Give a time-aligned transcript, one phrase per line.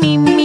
[0.00, 0.35] me, me,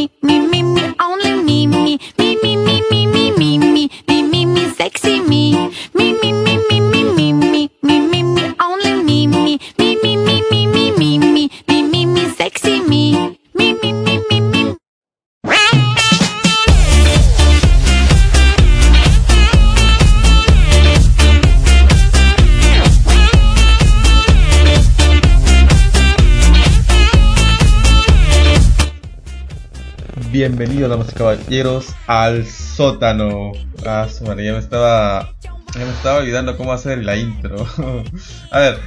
[30.82, 33.52] Bienvenidos, damas y caballeros, al sótano.
[33.86, 35.32] Ah, madre, ya me estaba.
[35.76, 37.68] Ya me estaba olvidando cómo hacer la intro.
[38.50, 38.80] A ver,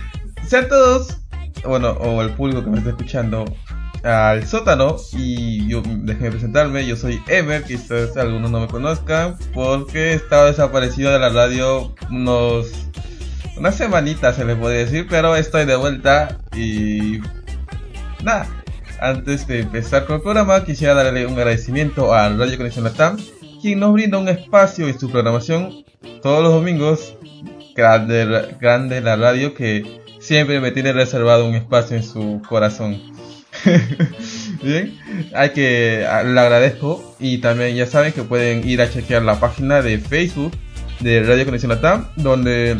[0.44, 1.18] sean todos,
[1.64, 3.44] bueno, o el público que me está escuchando,
[4.02, 4.96] al sótano.
[5.12, 11.12] Y yo, déjenme presentarme, yo soy Emer, quizás algunos no me conozcan, porque estaba desaparecido
[11.12, 12.72] de la radio unos.
[13.56, 17.20] Unas semanitas se les puede decir, pero estoy de vuelta y.
[18.24, 18.48] Nada,
[19.00, 23.16] antes de empezar con el programa, quisiera darle un agradecimiento a Radio Conexión Latam,
[23.60, 25.84] quien nos brinda un espacio en su programación
[26.22, 27.16] todos los domingos.
[27.74, 33.00] Grande, grande la radio que siempre me tiene reservado un espacio en su corazón.
[34.62, 34.98] Bien,
[35.34, 39.82] hay que le agradezco y también ya saben que pueden ir a chequear la página
[39.82, 40.52] de Facebook
[41.00, 42.76] de Radio Conexión Latam, donde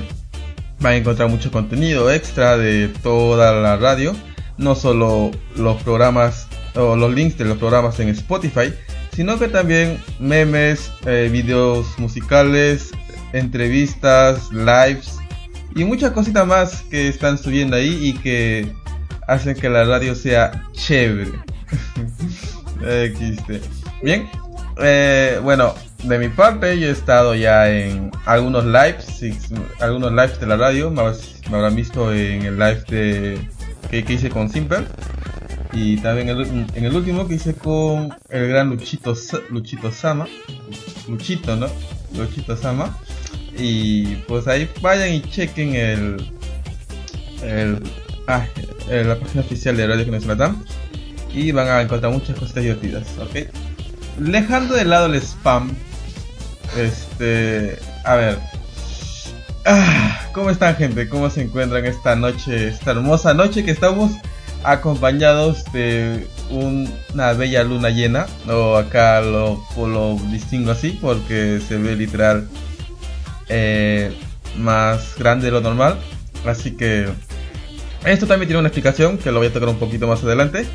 [0.81, 4.14] van a encontrar mucho contenido extra de toda la radio
[4.58, 8.72] no solo los programas o los links de los programas en Spotify,
[9.12, 12.91] sino que también memes, eh, videos musicales,
[13.32, 15.19] entrevistas, lives
[15.75, 18.72] y muchas cositas más que están subiendo ahí y que
[19.27, 21.32] hacen que la radio sea chévere.
[23.05, 23.60] Existe.
[24.02, 24.28] Bien,
[24.78, 29.22] eh, bueno, de mi parte yo he estado ya en algunos lives,
[29.80, 31.00] algunos lives de la radio, me
[31.56, 33.48] habrán visto en el live de
[33.90, 34.86] que, hice con Simper.
[35.72, 39.14] Y también en el último que hice con el gran Luchito
[39.50, 40.26] Luchito Sama.
[41.08, 41.66] Luchito no
[42.16, 42.96] Luchito Sama.
[43.56, 46.31] Y pues ahí vayan y chequen el,
[47.42, 47.82] el,
[48.26, 48.47] ah,
[48.88, 50.64] la página oficial de Radio Conexión Latam.
[51.32, 53.48] Y van a encontrar muchas cosas divertidas ok
[54.19, 55.70] dejando de lado el spam
[56.76, 58.38] este a ver.
[59.66, 61.09] Ah, ¿Cómo están gente?
[61.09, 64.11] ¿Cómo se encuentran esta noche, esta hermosa noche que estamos
[64.65, 68.27] acompañados de una bella luna llena?
[68.49, 72.49] O acá lo, lo distingo así porque se ve literal
[73.49, 74.12] eh,
[74.59, 76.00] más grande de lo normal.
[76.45, 77.09] Así que
[78.05, 80.66] esto también tiene una explicación que lo voy a tocar un poquito más adelante.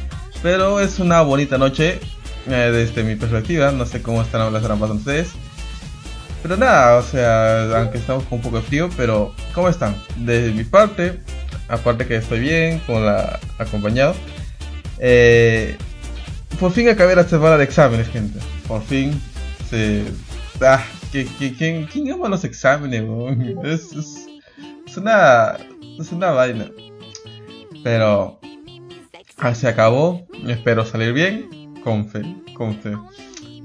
[0.42, 2.00] Pero es una bonita noche
[2.48, 3.74] eh, desde mi perspectiva.
[3.74, 5.34] No sé cómo están las pasando ustedes.
[6.42, 9.96] Pero nada, o sea, aunque estamos con un poco de frío, pero ¿cómo están?
[10.18, 11.20] Desde mi parte,
[11.68, 14.16] aparte que estoy bien, con la acompañado.
[15.00, 15.78] Eh,
[16.60, 18.40] por fin acabé la semana de exámenes, gente.
[18.68, 19.20] Por fin
[19.70, 20.04] se...
[20.62, 23.04] Ah, ¿quién, quién ama los exámenes?
[23.64, 24.28] Es, es,
[24.86, 25.58] es, una...
[26.00, 26.70] Es una vaina.
[27.84, 28.40] Pero...
[29.38, 30.26] Ah, se acabó.
[30.48, 31.74] Espero salir bien.
[31.84, 32.22] Con fe,
[32.54, 32.94] con fe.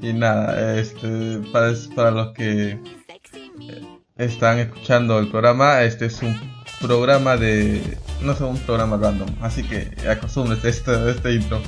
[0.04, 2.78] Y nada, este, para, los que
[4.18, 6.38] están escuchando el programa, este es un
[6.78, 7.80] programa de.
[8.20, 11.62] No es un programa random, así que acostúmbrense a este, este intro.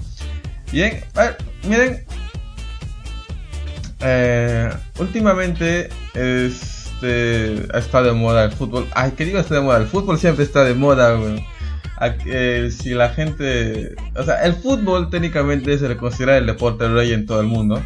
[0.71, 2.05] Bien, a ver, miren.
[4.01, 8.87] Eh, últimamente este, está de moda el fútbol.
[8.95, 9.79] Ay, ¿qué digo está de moda?
[9.79, 11.19] El fútbol siempre está de moda,
[12.27, 13.97] eh, si la gente.
[14.15, 17.83] O sea, el fútbol técnicamente se le considera el deporte rey en todo el mundo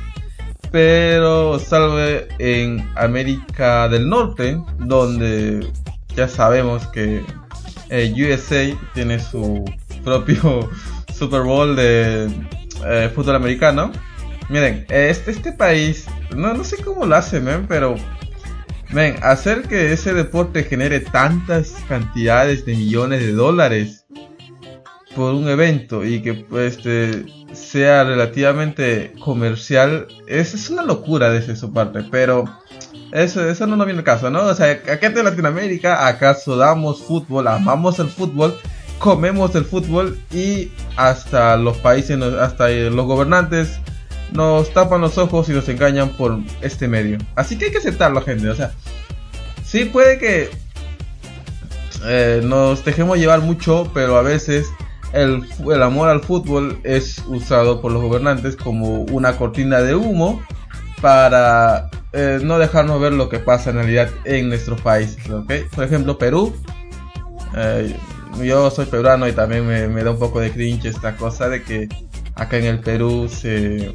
[0.71, 5.67] pero salve en América del Norte, donde
[6.17, 7.25] ya sabemos que
[7.91, 9.65] eh, USA tiene su
[10.05, 10.69] propio
[11.15, 12.31] Super Bowl de
[12.87, 13.91] eh, fútbol americano.
[14.49, 17.95] Miren, este, este país, no, no sé cómo lo hace, men, pero
[18.93, 24.07] ven, hacer que ese deporte genere tantas cantidades de millones de dólares
[25.15, 31.57] por un evento y que pues este sea relativamente comercial es, es una locura desde
[31.57, 32.45] su parte pero
[33.13, 34.45] eso, eso no nos viene el caso, ¿no?
[34.45, 38.57] O sea, acá en Latinoamérica, acaso damos fútbol, amamos el fútbol,
[38.99, 43.81] comemos el fútbol y hasta los países, hasta los gobernantes
[44.33, 47.19] nos tapan los ojos y nos engañan por este medio.
[47.35, 48.49] Así que hay que aceptarlo, gente.
[48.49, 48.73] O sea,
[49.65, 50.51] sí puede que
[52.05, 54.69] eh, nos dejemos llevar mucho, pero a veces
[55.13, 60.43] el, el, amor al fútbol es usado por los gobernantes como una cortina de humo
[61.01, 65.19] para eh, no dejarnos ver lo que pasa en realidad en nuestros países.
[65.75, 66.55] Por ejemplo, Perú.
[67.57, 67.97] Eh,
[68.43, 71.63] yo soy peruano y también me, me, da un poco de cringe esta cosa de
[71.63, 71.89] que
[72.37, 73.93] acá en el Perú se,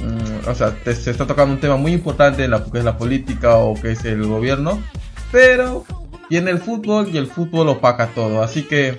[0.00, 3.74] mm, o sea, se está tocando un tema muy importante que es la política o
[3.74, 4.80] que es el gobierno,
[5.32, 5.84] pero
[6.30, 8.96] viene el fútbol y el fútbol opaca todo, así que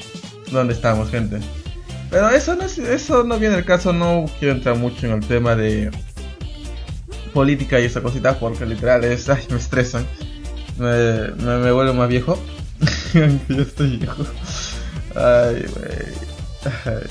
[0.52, 1.40] ¿dónde estamos, gente?
[2.10, 5.28] Pero eso no es, eso no viene al caso, no quiero entrar mucho en el
[5.28, 5.92] tema de
[7.34, 10.06] política y esa cosita porque literal es, ay, me estresan,
[10.78, 12.40] me, me, vuelvo más viejo,
[13.50, 14.24] yo estoy viejo,
[15.16, 17.04] ay, güey,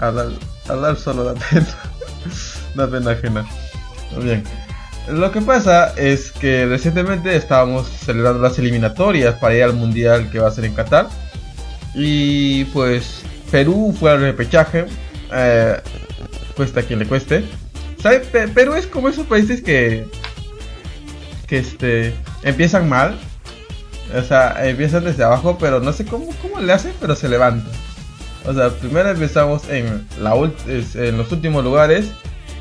[0.00, 0.28] hablar,
[0.68, 1.66] hablar solo da pena,
[2.74, 3.46] da pena ajena,
[4.22, 4.44] bien.
[5.08, 10.38] Lo que pasa es que recientemente estábamos celebrando las eliminatorias para ir al mundial que
[10.38, 11.08] va a ser en Qatar.
[11.94, 14.86] Y pues Perú fue al repechaje.
[15.32, 15.76] Eh,
[16.56, 17.44] cuesta quien le cueste.
[18.02, 18.20] ¿Sabe?
[18.20, 20.06] Perú es como esos países que.
[21.46, 22.14] que este.
[22.42, 23.18] empiezan mal.
[24.16, 27.70] O sea, empiezan desde abajo, pero no sé cómo, cómo le hacen, pero se levantan.
[28.46, 32.10] O sea, primero empezamos en, la, en los últimos lugares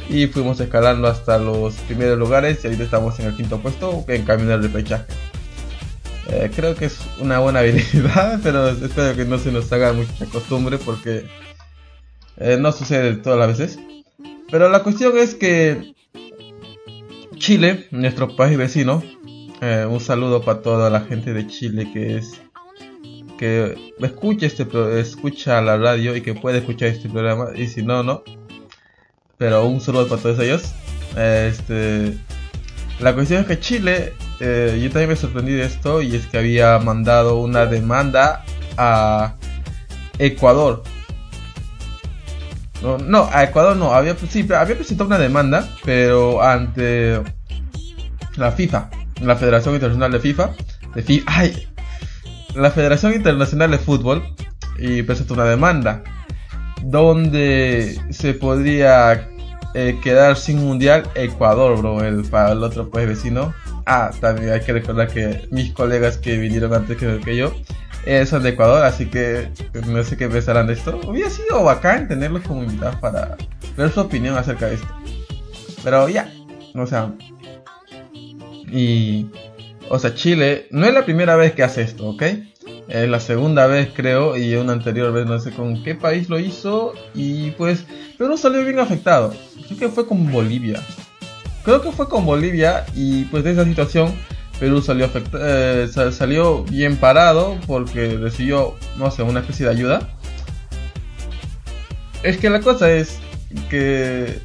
[0.10, 4.24] y fuimos escalando hasta los primeros lugares y ahorita estamos en el quinto puesto en
[4.24, 5.06] camino al repechaje.
[6.30, 10.26] Eh, creo que es una buena habilidad, pero espero que no se nos haga mucha
[10.26, 11.26] costumbre porque
[12.38, 13.80] eh, no sucede todas las veces.
[14.50, 15.94] Pero la cuestión es que
[17.36, 19.04] Chile, nuestro país vecino,
[19.62, 22.42] eh, un saludo para toda la gente de Chile que es
[23.38, 24.66] que escucha este
[25.00, 28.24] escucha la radio y que puede escuchar este programa y si no no
[29.38, 30.74] pero un saludo para todos ellos.
[31.16, 32.18] Este,
[33.00, 36.38] la cuestión es que Chile, eh, yo también me sorprendí de esto y es que
[36.38, 38.44] había mandado una demanda
[38.78, 39.36] a
[40.20, 40.84] Ecuador.
[42.82, 47.22] No, a Ecuador no, había, sí, había presentado una demanda, pero ante
[48.36, 48.90] la FIFA,
[49.22, 50.52] la Federación Internacional de FIFA,
[50.94, 51.68] de FIFA, ay,
[52.54, 54.24] la Federación Internacional de Fútbol,
[54.78, 56.04] y presentó una demanda
[56.84, 59.28] donde se podría
[59.74, 63.54] eh, quedar sin mundial Ecuador, bro, el, para el otro país vecino.
[63.90, 67.54] Ah, también hay que recordar que mis colegas que vinieron antes que, yo
[68.06, 69.50] eh, son de Ecuador, así que
[69.88, 71.00] no sé qué pensarán de esto.
[71.08, 73.38] Hubiera sido bacán tenerlos como invitados para
[73.78, 74.88] ver su opinión acerca de esto.
[75.86, 76.30] Pero ya,
[76.76, 77.14] o sea,
[78.70, 79.28] y,
[79.88, 82.24] o sea, Chile no es la primera vez que hace esto, ¿ok?
[82.90, 86.40] Es la segunda vez creo y una anterior vez no sé con qué país lo
[86.40, 87.86] hizo y pues
[88.18, 89.34] Perú salió bien afectado.
[89.66, 90.84] Creo que fue con Bolivia.
[91.68, 94.16] Creo que fue con Bolivia y pues de esa situación
[94.58, 100.10] Perú salió eh, salió bien parado porque recibió no sé una especie de ayuda.
[102.24, 103.20] Es que la cosa es
[103.70, 104.40] que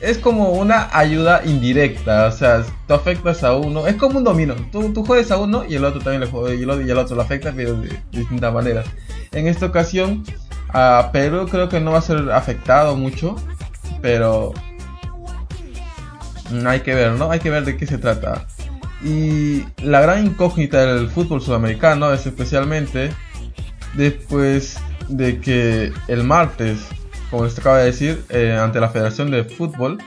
[0.00, 4.56] es como una ayuda indirecta, o sea, tú afectas a uno, es como un domino,
[4.72, 7.16] tú, tú juegas a uno y el otro también le juega, y el otro, y
[7.16, 8.84] lo afecta, pero de, distintas maneras.
[9.30, 10.24] En esta ocasión,
[10.70, 13.36] a Perú creo que no va a ser afectado mucho,
[14.02, 14.52] pero
[16.66, 17.30] hay que ver, ¿no?
[17.30, 18.46] Hay que ver de qué se trata.
[19.04, 23.10] Y la gran incógnita del fútbol sudamericano es especialmente
[23.94, 24.78] después
[25.08, 26.78] de que el martes
[27.34, 29.98] como les acaba de decir, eh, ante la Federación de Fútbol,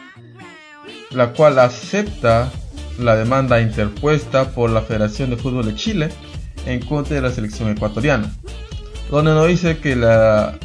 [1.11, 2.49] la cual acepta
[2.99, 6.09] la demanda interpuesta por la Federación de Fútbol de Chile
[6.65, 8.33] en contra de la selección ecuatoriana,
[9.11, 10.57] donde nos dice que la,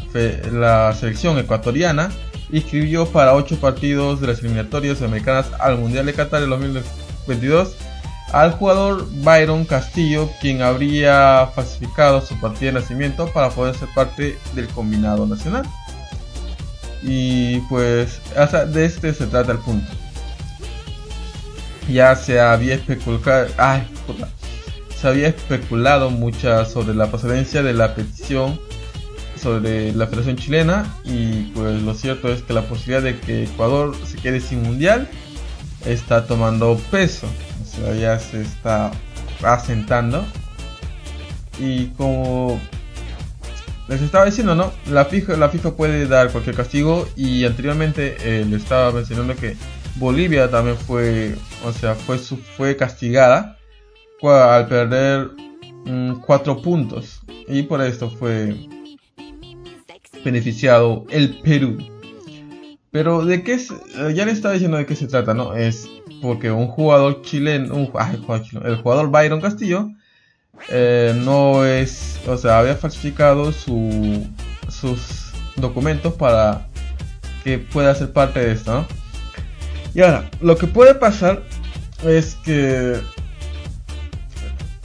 [0.53, 2.11] la selección ecuatoriana
[2.53, 7.75] inscribió para 8 partidos de las eliminatorias americanas al Mundial de Qatar en 2022
[8.33, 14.39] al jugador Byron Castillo, quien habría falsificado su partida de nacimiento para poder ser parte
[14.55, 15.65] del combinado nacional.
[17.03, 18.21] Y pues
[18.73, 19.91] de este se trata el punto.
[21.91, 23.87] Ya se había especulado, ay,
[24.99, 28.59] se había especulado mucho sobre la procedencia de la petición
[29.43, 33.95] sobre la Federación Chilena y pues lo cierto es que la posibilidad de que Ecuador
[34.07, 35.09] se quede sin mundial
[35.85, 38.93] está tomando peso, o sea, ya se está
[39.43, 40.25] asentando.
[41.59, 42.61] Y como
[43.89, 44.73] les estaba diciendo, ¿no?
[44.91, 49.57] La FIFA, la FIFA puede dar cualquier castigo y anteriormente eh, le estaba mencionando que
[49.97, 51.35] Bolivia también fue,
[51.65, 53.59] o sea, fue, fue castigada
[54.23, 55.31] al perder
[56.25, 57.21] 4 mm, puntos.
[57.49, 58.57] Y por esto fue
[60.25, 61.79] beneficiado el Perú.
[62.91, 65.55] Pero de qué eh, ya le estaba diciendo de qué se trata, ¿no?
[65.55, 65.89] Es
[66.21, 67.91] porque un jugador chileno, un,
[68.65, 69.91] el jugador Byron Castillo
[70.69, 74.27] eh, no es, o sea, había falsificado su,
[74.69, 76.69] sus documentos para
[77.43, 78.87] que pueda ser parte de esto.
[79.95, 81.43] Y ahora, lo que puede pasar
[82.05, 83.01] es que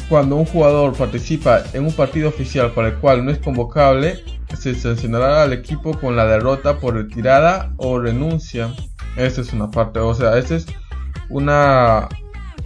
[0.10, 4.24] cuando un jugador participa en un partido oficial para el cual no es convocable,
[4.56, 8.74] se sancionará al equipo con la derrota por retirada o renuncia.
[9.16, 10.68] Esta es una parte, o sea, este es
[11.30, 12.08] una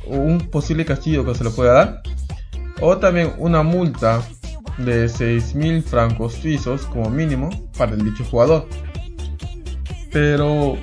[0.06, 2.02] un posible castigo que se le pueda dar.
[2.82, 4.22] O también una multa
[4.78, 8.68] de 6.000 francos suizos como mínimo para el dicho jugador.
[10.12, 10.78] Pero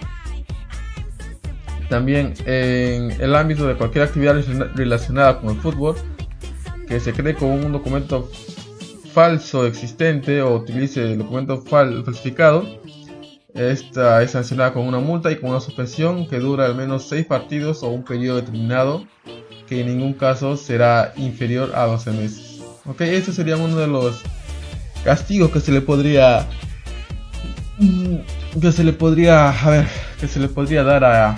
[1.88, 4.36] también en el ámbito de cualquier actividad
[4.74, 5.96] relacionada con el fútbol
[6.86, 8.30] que se cree como un documento
[9.12, 12.64] falso existente o utilice documento falsificado,
[13.54, 17.26] esta es sancionada con una multa y con una suspensión que dura al menos 6
[17.26, 19.04] partidos o un periodo determinado
[19.66, 22.62] que en ningún caso será inferior a 12 meses.
[22.86, 24.22] Ok, este sería uno de los
[25.04, 26.46] castigos que se le podría
[28.60, 29.86] que se le podría a ver
[30.18, 31.36] que se le podría dar a,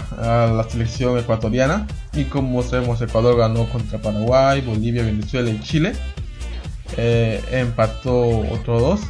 [0.52, 5.92] la selección ecuatoriana y como sabemos Ecuador ganó contra Paraguay, Bolivia, Venezuela y Chile
[6.96, 9.00] eh, empató otro dos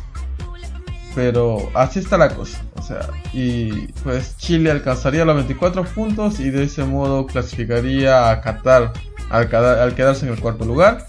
[1.15, 6.51] pero así está la cosa o sea y pues Chile alcanzaría los 24 puntos y
[6.51, 8.93] de ese modo clasificaría a Qatar
[9.31, 11.07] al, al quedarse en el cuarto lugar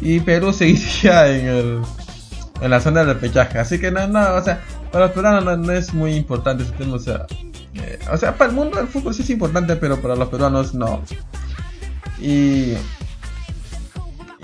[0.00, 1.82] y Perú seguiría en el
[2.60, 4.60] en la zona del pechaje así que no, no, o sea
[4.90, 7.26] para los peruanos no, es muy importante ese tema, o sea,
[7.74, 10.74] eh, o sea, para el mundo del fútbol sí es importante, pero para los peruanos
[10.74, 11.02] no.
[12.20, 12.74] Y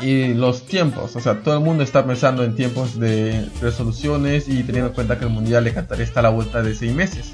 [0.05, 4.63] y los tiempos, o sea, todo el mundo está pensando en tiempos de resoluciones y
[4.63, 7.33] teniendo en cuenta que el Mundial de Qatar está a la vuelta de 6 meses.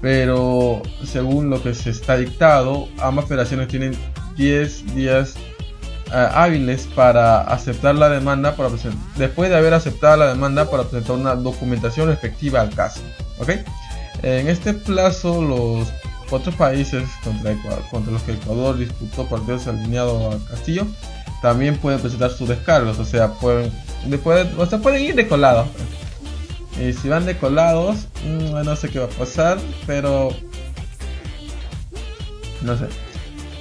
[0.00, 3.96] Pero según lo que se está dictado, ambas federaciones tienen
[4.36, 5.36] 10 días
[6.12, 8.68] eh, hábiles para aceptar la demanda para
[9.16, 13.00] después de haber aceptado la demanda para presentar una documentación respectiva al caso.
[13.38, 13.50] ¿ok?
[14.24, 15.88] En este plazo los
[16.32, 17.54] otros países contra,
[17.92, 20.84] contra los que Ecuador disputó partidos alineados a Castillo
[21.46, 23.70] también pueden presentar sus descargos, o sea, pueden,
[24.06, 25.68] después, o sea, pueden ir decolados.
[26.76, 30.30] Y si van decolados, mm, no sé qué va a pasar, pero
[32.62, 32.86] no sé.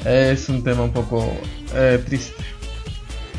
[0.03, 1.31] Es un tema un poco
[1.75, 2.43] eh, triste.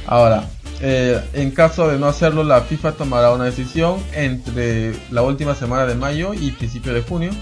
[0.06, 0.44] Ahora,
[0.80, 5.86] eh, en caso de no hacerlo, la FIFA tomará una decisión entre la última semana
[5.86, 7.32] de mayo y principio de junio.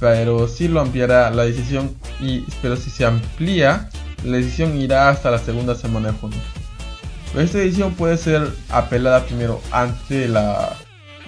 [0.00, 3.88] Pero si lo ampliará la decisión, y, pero si se amplía,
[4.24, 6.38] la decisión irá hasta la segunda semana de junio.
[7.36, 10.76] Esta decisión puede ser apelada primero ante la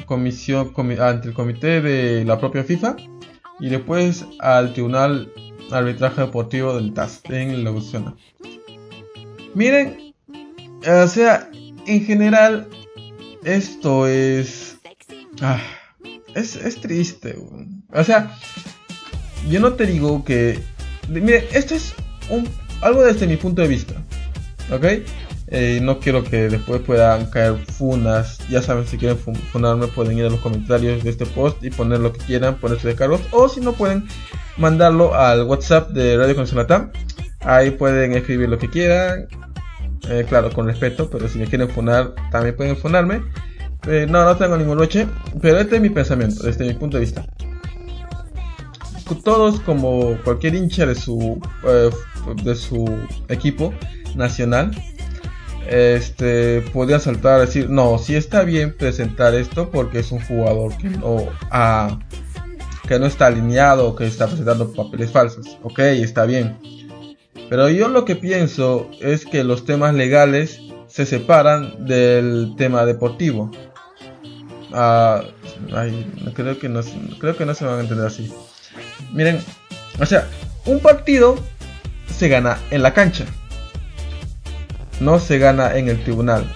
[0.07, 2.97] comisión, ante el comité de la propia FIFA
[3.59, 5.33] y después al Tribunal
[5.71, 8.15] Arbitraje Deportivo del TAS en Lausana.
[9.55, 10.15] Miren,
[10.87, 11.51] o sea,
[11.87, 12.69] en general,
[13.45, 14.79] esto es.
[15.41, 15.61] Ah,
[16.35, 17.37] es, es, triste,
[17.93, 18.37] O sea,
[19.49, 20.63] yo no te digo que.
[21.09, 21.95] Mire, esto es
[22.29, 22.49] un,
[22.83, 23.95] algo desde mi punto de vista.
[24.71, 24.85] ¿Ok?
[25.49, 28.39] Eh, no quiero que después puedan caer funas.
[28.49, 32.01] Ya saben, si quieren funarme, pueden ir a los comentarios de este post y poner
[32.01, 33.21] lo que quieran, poner sus descargos.
[33.31, 34.07] O si no, pueden
[34.57, 36.91] mandarlo al WhatsApp de Radio Consonatam.
[37.41, 39.29] Ahí pueden escribir lo que quieran.
[40.09, 43.23] Eh, claro, con respeto, pero si me quieren funar, también pueden funarme.
[43.87, 45.07] Eh, no, no tengo ningún noche,
[45.41, 47.25] pero este es mi pensamiento, desde mi punto de vista.
[49.23, 51.41] Todos, como cualquier hincha de su,
[52.35, 52.85] de su
[53.29, 53.73] equipo
[54.15, 54.71] nacional,
[55.69, 60.77] este, podría saltar a decir, no, si está bien presentar esto porque es un jugador
[60.79, 61.29] que no,
[62.87, 65.59] que no está alineado, que está presentando papeles falsos.
[65.63, 66.57] Ok, está bien
[67.49, 73.51] pero yo lo que pienso es que los temas legales se separan del tema deportivo.
[74.73, 75.23] Ah,
[76.35, 76.81] creo que no,
[77.19, 78.33] creo que no se van a entender así.
[79.13, 79.41] Miren,
[80.01, 80.29] o sea,
[80.65, 81.39] un partido
[82.07, 83.25] se gana en la cancha.
[85.01, 86.55] No se gana en el tribunal.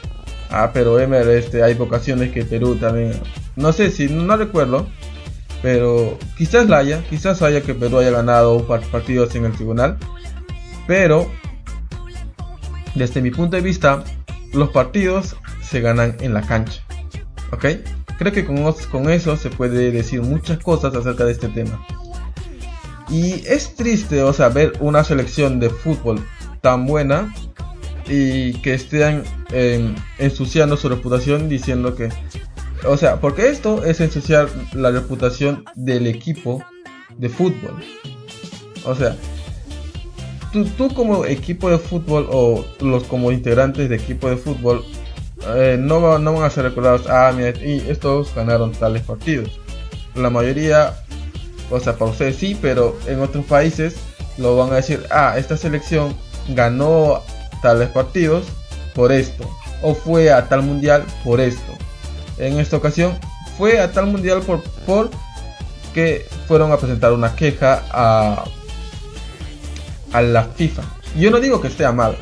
[0.50, 3.12] Ah, pero Emer, este, hay vocaciones que Perú también.
[3.56, 4.86] No sé si, no, recuerdo.
[5.62, 9.98] Pero quizás la haya, quizás haya que Perú haya ganado partidos en el tribunal.
[10.86, 11.30] Pero,
[12.94, 14.02] desde mi punto de vista,
[14.52, 16.82] los partidos se ganan en la cancha.
[17.52, 17.66] ¿Ok?
[18.18, 21.86] Creo que con, con eso se puede decir muchas cosas acerca de este tema.
[23.10, 26.24] Y es triste, o sea, ver una selección de fútbol
[26.60, 27.34] tan buena
[28.06, 32.08] y que estén em, ensuciando su reputación diciendo que,
[32.86, 36.62] o sea, porque esto es ensuciar la reputación del equipo
[37.18, 37.82] de fútbol.
[38.84, 39.16] O sea,
[40.52, 44.84] tú, como equipo de fútbol o los como integrantes de equipo de fútbol
[45.54, 49.58] eh, no, no van a ser recordados, ah, mira, y estos ganaron tales partidos.
[50.14, 50.94] La mayoría,
[51.70, 53.96] o sea, para ustedes sí, pero en otros países
[54.38, 56.14] lo van a decir, ah, esta selección
[56.48, 57.22] ganó
[57.62, 58.46] tales partidos
[58.94, 59.48] por esto,
[59.82, 61.72] o fue a tal mundial por esto.
[62.38, 63.18] en esta ocasión
[63.58, 65.10] fue a tal mundial por, por
[65.94, 68.44] que fueron a presentar una queja a,
[70.12, 70.82] a la FIFA.
[71.16, 72.16] Yo no digo que esté mal,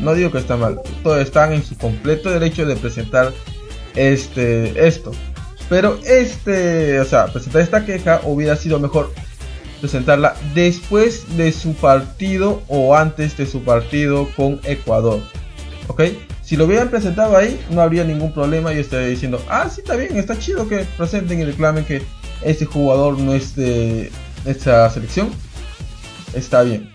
[0.00, 3.32] no digo que está mal, todos están en su completo derecho de presentar
[3.94, 5.12] este esto.
[5.68, 9.12] Pero este, o sea, presentar esta queja hubiera sido mejor
[9.80, 15.20] presentarla después de su partido o antes de su partido con Ecuador.
[15.88, 16.02] ¿Ok?
[16.42, 18.72] Si lo hubieran presentado ahí, no habría ningún problema.
[18.72, 22.02] Yo estaría diciendo, ah, sí, está bien, está chido que presenten y reclamen que
[22.42, 24.10] este jugador no es de
[24.44, 25.30] esta selección.
[26.34, 26.90] Está bien.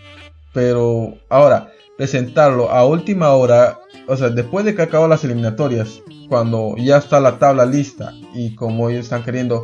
[0.53, 3.77] Pero ahora, presentarlo a última hora,
[4.08, 8.56] o sea, después de que acabó las eliminatorias, cuando ya está la tabla lista y
[8.56, 9.63] como ellos están queriendo,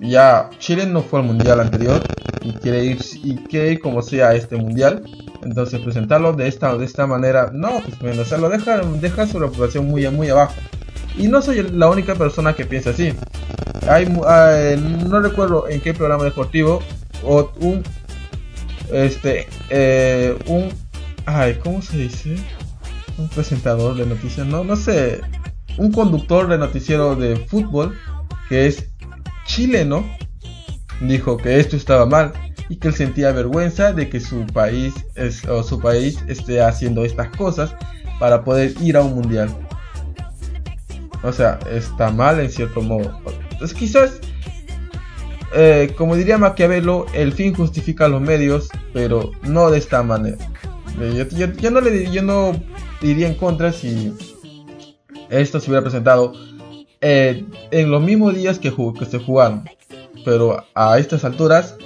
[0.00, 2.00] ya Chile no fue al mundial anterior
[2.40, 5.04] y quiere ir y quiere ir como sea este mundial,
[5.42, 9.26] entonces presentarlo de esta de esta manera, no, pues bueno, o sea, lo deja deja
[9.26, 10.54] su reputación muy muy abajo.
[11.18, 13.12] Y no soy la única persona que piensa así.
[13.86, 16.80] Hay, no recuerdo en qué programa deportivo
[17.22, 17.82] o un
[18.90, 20.70] este eh, un
[21.26, 22.36] ay, ¿cómo se dice?
[23.18, 25.20] Un presentador de noticias, no, no sé,
[25.78, 27.96] un conductor de noticiero de fútbol
[28.48, 28.90] que es
[29.46, 30.04] chileno
[31.00, 32.32] dijo que esto estaba mal
[32.68, 37.04] y que él sentía vergüenza de que su país es, o su país esté haciendo
[37.04, 37.74] estas cosas
[38.18, 39.54] para poder ir a un mundial.
[41.22, 43.18] O sea, está mal en cierto modo.
[43.50, 44.20] Entonces quizás,
[45.54, 50.38] eh, como diría Maquiavelo, el fin justifica los medios, pero no de esta manera.
[51.00, 52.52] Eh, yo, no le yo no
[53.00, 54.12] diría en contra si
[55.30, 56.32] esto se hubiera presentado
[57.00, 59.68] eh, en los mismos días que, se jugaron.
[60.24, 61.76] Pero a estas alturas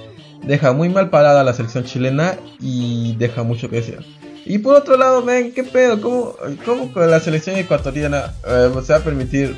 [0.44, 3.98] deja muy mal parada la selección chilena y deja mucho que decir.
[4.44, 6.00] Y por otro lado, ven, ¿qué pedo?
[6.00, 9.56] ¿Cómo, cómo la selección ecuatoriana eh, se va a permitir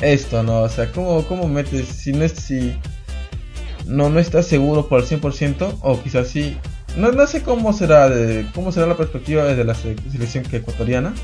[0.00, 0.62] esto, no?
[0.62, 2.74] O sea, ¿cómo, cómo metes si no, es, si
[3.86, 6.56] no, no estás seguro por el 100% o quizás sí?
[6.96, 11.14] No, no sé cómo será, de, cómo será la perspectiva desde la selección ecuatoriana.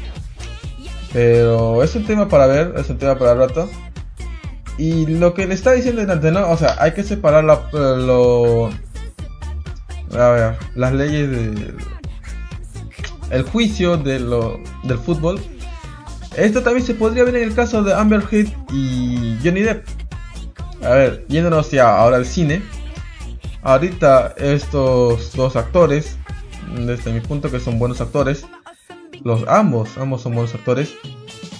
[1.12, 3.69] Pero es un tema para ver, es un tema para el rato.
[4.77, 6.51] Y lo que le está diciendo delante, ¿no?
[6.51, 8.71] O sea, hay que separar la, lo,
[10.16, 11.75] a ver, las leyes de
[13.31, 15.40] el juicio de lo, del fútbol.
[16.37, 19.85] Esto también se podría ver en el caso de Amber Heard y Johnny Depp.
[20.83, 22.62] A ver, yéndonos ya ahora al cine.
[23.62, 26.16] Ahorita estos dos actores,
[26.77, 28.44] desde mi punto que son buenos actores,
[29.25, 30.94] los ambos, ambos son buenos actores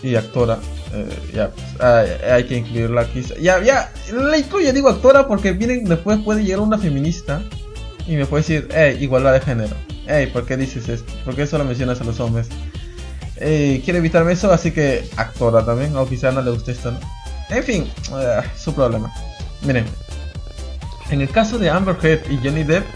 [0.02, 0.58] y actora.
[0.94, 3.22] Eh, ya, pues, hay, que incluirla aquí.
[3.40, 7.42] Ya, ya, la incluyo, digo actora porque vienen, después puede llegar una feminista
[8.06, 9.76] y me puede decir, hey, igualdad de género.
[10.06, 11.12] Hey, ¿por qué dices esto?
[11.24, 12.48] ¿Por qué solo mencionas a los hombres?
[13.37, 16.98] Hey, quiere evitarme eso, así que actora también, o quizá no le guste esto, ¿no?
[17.50, 19.12] En fin, uh, su problema.
[19.62, 19.84] Miren,
[21.10, 22.86] en el caso de Amber Heard y Johnny Depp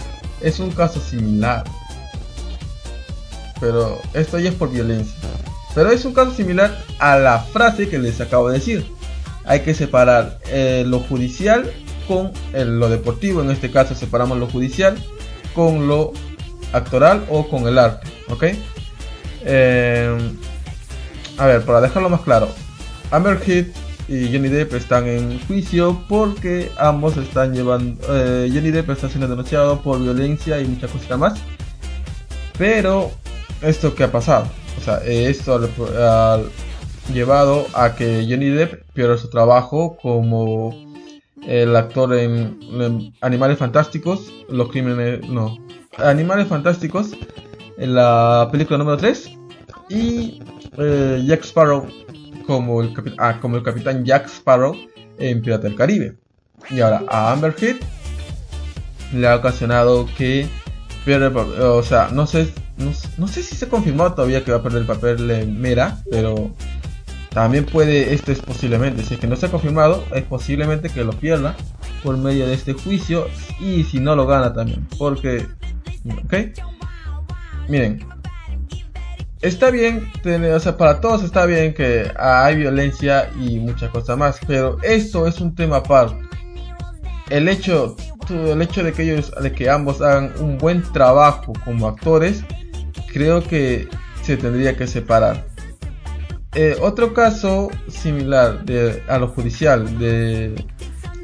[0.41, 1.65] es un caso similar
[3.63, 5.15] pero esto ya es por violencia.
[5.73, 8.85] Pero es un caso similar a la frase que les acabo de decir.
[9.45, 11.73] Hay que separar eh, lo judicial
[12.09, 13.41] con lo deportivo.
[13.41, 14.99] En este caso separamos lo judicial
[15.55, 16.13] con lo
[16.73, 18.09] actoral o con el arte.
[18.31, 18.47] ¿Ok?
[19.45, 20.33] Eh,
[21.39, 22.49] a ver, para dejarlo más claro.
[23.13, 23.69] Amber Heard
[24.09, 28.01] y Johnny Depp están en juicio porque ambos están llevando...
[28.11, 31.41] Eh, Johnny Depp está siendo denunciado por violencia y muchas cosas más.
[32.59, 33.11] Pero
[33.63, 34.47] esto que ha pasado.
[34.79, 35.61] O sea, esto
[35.99, 36.41] ha
[37.13, 40.75] llevado a que Johnny Depp pierda su trabajo como
[41.47, 45.59] el actor en, Animales Fantásticos, los crímenes, no,
[45.99, 47.13] Animales Fantásticos,
[47.79, 49.31] en la película número 3,
[49.89, 50.41] y
[50.79, 51.87] eh, Jack Sparrow
[52.53, 54.77] como el, ah, como el capitán Jack Sparrow
[55.19, 56.17] en Pirata del Caribe.
[56.71, 57.79] Y ahora a Amber Heard
[59.15, 60.47] le ha ocasionado que
[61.05, 62.53] pierde, o sea, no sé
[63.19, 66.03] no, sé si se ha confirmado todavía que va a perder el papel en Mera,
[66.11, 66.51] pero
[67.31, 71.05] también puede, esto es posiblemente, si es que no se ha confirmado, es posiblemente que
[71.05, 71.57] lo pierda
[72.03, 73.29] por medio de este juicio
[73.61, 75.47] y si no lo gana también, porque,
[76.25, 76.35] ok,
[77.69, 78.05] miren,
[79.43, 84.41] está bien, o sea, para todos está bien que hay violencia y muchas cosas más,
[84.47, 86.17] pero esto es un tema aparte.
[87.29, 87.97] El hecho,
[88.31, 92.45] el hecho de que ellos, de que ambos hagan un buen trabajo como actores,
[93.13, 93.89] creo que
[94.23, 95.45] se tendría que separar.
[96.55, 100.55] Eh, otro caso similar de, a lo judicial, de,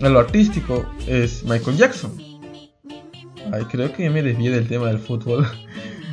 [0.01, 2.13] a lo artístico, es Michael Jackson.
[3.53, 5.47] Ay, creo que me desvié del tema del fútbol.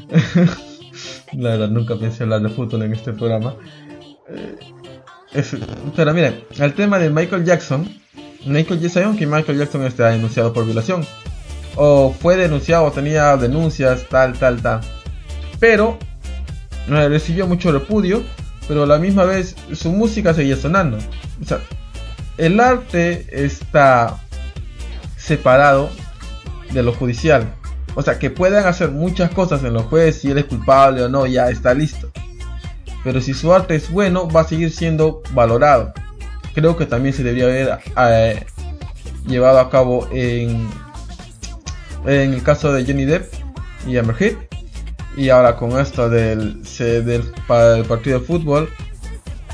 [1.33, 3.55] La verdad, nunca pensé hablar de fútbol en este programa.
[4.29, 4.55] Eh,
[5.95, 7.89] pero miren, el tema de Michael Jackson,
[8.45, 11.05] Michael Jackson, que Michael Jackson está denunciado por violación,
[11.75, 14.81] o fue denunciado, tenía denuncias, tal, tal, tal,
[15.59, 15.97] pero
[16.87, 18.23] eh, recibió mucho repudio,
[18.67, 20.97] pero a la misma vez su música seguía sonando.
[21.41, 21.59] O sea,
[22.37, 24.17] el arte está
[25.17, 25.89] separado
[26.71, 27.53] de lo judicial.
[27.95, 31.09] O sea, que puedan hacer muchas cosas en los jueces, si él es culpable o
[31.09, 32.11] no, ya está listo.
[33.03, 35.93] Pero si su arte es bueno, va a seguir siendo valorado.
[36.53, 38.45] Creo que también se debería haber eh,
[39.27, 40.67] llevado a cabo en,
[42.05, 43.33] en el caso de Johnny Depp
[43.87, 44.37] y Amber Heard.
[45.15, 47.23] Y ahora con esto del, del,
[47.87, 48.69] partido de fútbol,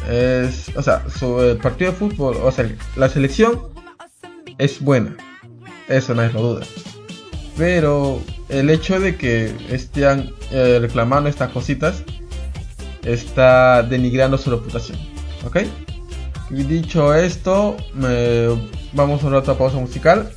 [0.10, 1.04] es, o sea,
[1.41, 3.62] el partido de fútbol, o sea, la selección
[4.58, 5.15] es buena,
[5.88, 6.65] eso nadie lo duda.
[7.62, 8.19] Pero
[8.50, 12.02] el hecho de que estén eh, reclamando estas cositas
[13.06, 14.97] está denigrando su reputación.
[15.45, 15.58] ¿Ok?
[16.50, 17.78] Dicho esto,
[18.93, 20.32] vamos a una otra pausa musical.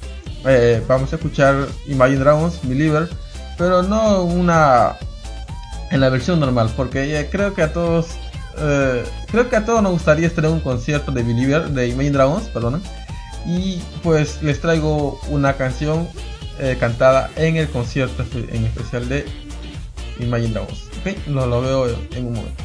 [0.46, 3.08] Eh, vamos a escuchar Imagine Dragons, Believer,
[3.56, 4.94] pero no una
[5.92, 8.08] en la versión normal, porque creo que a todos
[8.58, 12.18] eh, creo que a todos nos gustaría estar en un concierto de Believer, de Imagine
[12.18, 12.82] Dragons, perdón.
[13.46, 16.06] Y pues les traigo una canción
[16.58, 19.26] eh, cantada en el concierto en especial de
[20.20, 20.88] Imagine Dragons.
[21.00, 21.16] ¿okay?
[21.26, 22.64] Lo, lo veo en un momento.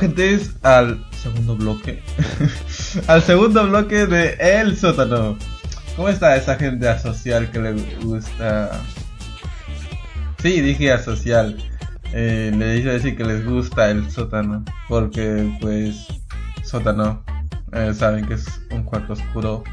[0.00, 2.02] Gentes, al segundo bloque.
[3.06, 5.36] al segundo bloque de El Sótano.
[5.96, 8.70] ¿Cómo está esa gente asocial que le gusta?
[10.40, 11.56] Sí, dije asocial.
[12.12, 14.64] Eh, le hice decir que les gusta el sótano.
[14.88, 16.06] Porque, pues,
[16.62, 17.22] sótano.
[17.72, 19.64] eh, saben que es un cuarto oscuro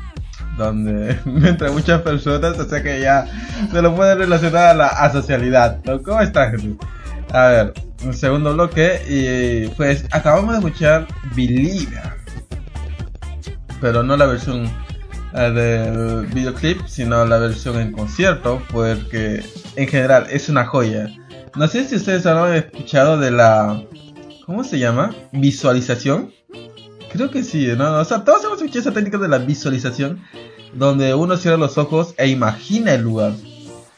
[0.57, 3.25] donde entre muchas personas, o sea que ya
[3.71, 5.79] se lo puede relacionar a la asocialidad.
[5.85, 6.01] ¿no?
[6.01, 6.75] ¿Cómo está, gente?
[7.31, 12.13] A ver, un segundo bloque y pues acabamos de escuchar Believer.
[13.81, 14.69] Pero no la versión
[15.34, 19.43] eh, del videoclip, sino la versión en concierto, porque
[19.75, 21.10] en general es una joya.
[21.55, 23.84] No sé si ustedes han escuchado de la...
[24.45, 25.15] ¿Cómo se llama?
[25.31, 26.31] Visualización.
[27.12, 27.99] Creo que sí, ¿no?
[27.99, 30.21] O sea, todos hemos escuchado esa técnica de la visualización,
[30.73, 33.34] donde uno cierra los ojos e imagina el lugar.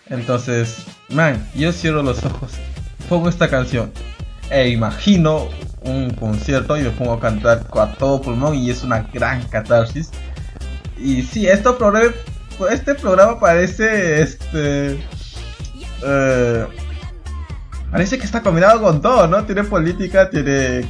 [0.09, 2.53] Entonces, man, yo cierro los ojos,
[3.09, 3.91] pongo esta canción
[4.49, 5.49] e imagino
[5.81, 10.11] un concierto y me pongo a cantar a todo pulmón y es una gran catarsis.
[10.97, 11.77] Y sí, esto
[12.71, 14.99] este programa parece este...
[16.03, 16.67] eh,
[17.91, 19.45] Parece que está combinado con todo, ¿no?
[19.45, 20.83] Tiene política, tiene,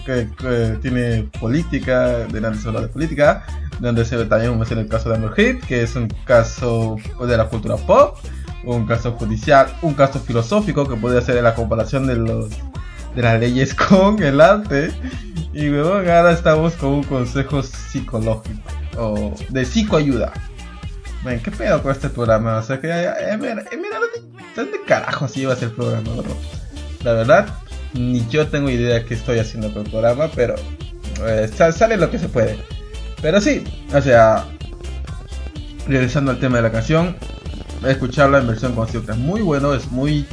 [0.81, 3.45] tiene política, delante se habla de política,
[3.79, 7.37] donde se ve también en el caso de Amber Heard, que es un caso de
[7.37, 8.17] la cultura pop,
[8.75, 12.49] un caso judicial, un caso filosófico que puede hacer la comparación de los
[13.15, 14.91] de las leyes con el arte.
[15.53, 18.59] Y luego ahora estamos con un consejo psicológico
[18.97, 20.31] o de psicoayuda.
[21.23, 22.57] Ven, ¿qué pedo con este programa?
[22.57, 25.75] O sea que, eh, eh, mira, eh, mira, ¿dónde, dónde carajos iba a ser el
[25.75, 26.09] programa?
[27.03, 27.47] La verdad,
[27.93, 30.55] ni yo tengo idea qué estoy haciendo con el programa, pero
[31.25, 32.57] eh, sa- sale lo que se puede.
[33.21, 33.63] Pero sí,
[33.95, 34.45] o sea,
[35.87, 37.15] regresando al tema de la canción,
[37.85, 40.25] escucharla en versión concierto es muy bueno, es muy.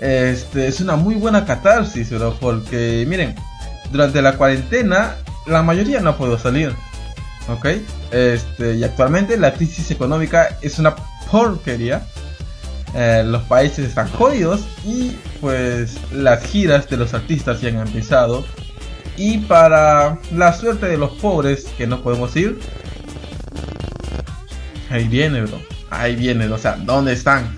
[0.00, 3.34] Este, es una muy buena catarsis, bro, porque miren,
[3.90, 5.16] durante la cuarentena
[5.46, 6.74] la mayoría no ha salir.
[7.48, 7.66] ¿ok?
[8.10, 10.96] Este, y actualmente la crisis económica es una
[11.30, 12.06] porquería.
[12.94, 18.44] Eh, los países están jodidos y pues las giras de los artistas ya han empezado.
[19.16, 22.58] Y para la suerte de los pobres que no podemos ir,
[24.90, 25.75] ahí viene, bro.
[26.00, 27.56] Ahí viene, o sea, ¿dónde están?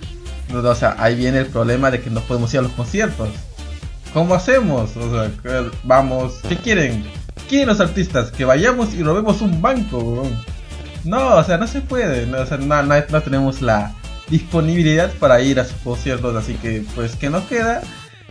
[0.54, 3.28] O sea, ahí viene el problema de que no podemos ir a los conciertos.
[4.14, 4.96] ¿Cómo hacemos?
[4.96, 5.30] O sea,
[5.84, 7.04] vamos, ¿qué quieren?
[7.48, 8.30] ¿Quieren los artistas?
[8.30, 10.42] Que vayamos y robemos un banco, weón.
[11.04, 12.26] No, o sea, no se puede.
[12.26, 13.94] No, o sea, no, no- no tenemos la
[14.28, 16.34] disponibilidad para ir a sus conciertos.
[16.36, 17.82] Así que, pues, que nos queda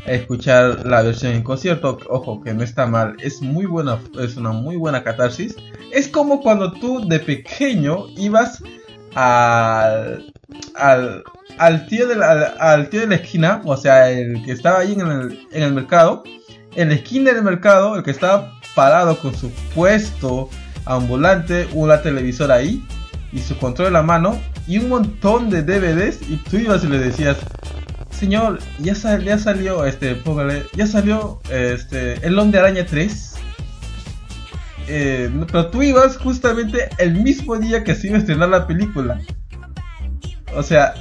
[0.06, 1.98] escuchar la versión en concierto.
[2.10, 3.16] Ojo, que no está mal.
[3.20, 5.56] Es muy buena, es una muy buena catarsis.
[5.92, 8.62] Es como cuando tú de pequeño ibas
[9.16, 10.32] al,
[10.76, 11.24] al,
[11.58, 14.94] al tío de la, al, tío de la esquina, o sea, el que estaba ahí
[14.94, 16.24] en el, en el mercado,
[16.76, 20.50] en la esquina del mercado, el que estaba parado con su puesto
[20.86, 22.86] ambulante, una televisora ahí
[23.34, 26.88] y su control en la mano y un montón de DVDs y tú ibas y
[26.88, 27.38] le decías,
[28.12, 33.34] señor, ya, sal- ya salió, este, póngale, ya salió este, el Hombre Araña 3.
[34.88, 39.20] Eh, pero tú ibas justamente el mismo día que se iba a estrenar la película.
[40.56, 40.94] O sea,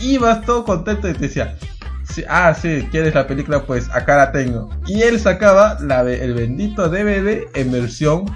[0.00, 1.56] ibas todo contento y te decía,
[2.04, 4.70] sí, ah, sí, quieres la película, pues acá la tengo.
[4.86, 8.26] Y él sacaba el bendito DVD en versión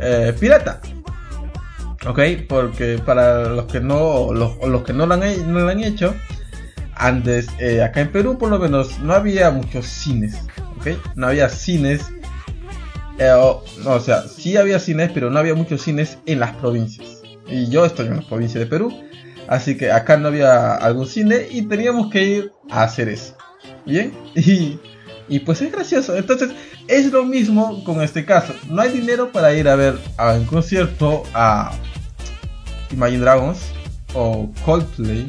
[0.00, 0.80] eh, pirata.
[2.06, 5.84] Ok, porque para los que no, los, que no lo han, he- no lo han
[5.84, 6.14] hecho,
[6.94, 10.38] antes, eh, acá en Perú por lo menos, no había muchos cines.
[10.78, 12.00] Ok, no había cines.
[13.20, 16.56] Eh, o, no, o sea, sí había cines, pero no había muchos cines en las
[16.56, 17.22] provincias.
[17.46, 18.92] Y yo estoy en la provincia de Perú.
[19.46, 23.36] Así que acá no había algún cine y teníamos que ir a hacer eso.
[23.84, 24.78] Bien, y,
[25.28, 26.16] y pues es gracioso.
[26.16, 26.50] Entonces,
[26.88, 28.54] es lo mismo con este caso.
[28.68, 31.72] No hay dinero para ir a ver a un concierto a
[32.90, 33.60] Imagine Dragons
[34.14, 35.26] o Coldplay.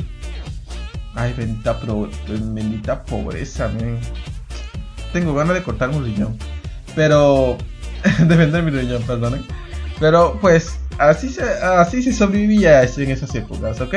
[1.14, 3.70] Ay, bendita, pobreza.
[5.12, 6.38] Tengo ganas de cortarme un riñón.
[6.96, 7.58] Pero.
[8.20, 9.46] de vender mi riñón, perdonen.
[10.00, 13.96] Pero pues así se, así se sobrevivía en esas épocas, ¿ok?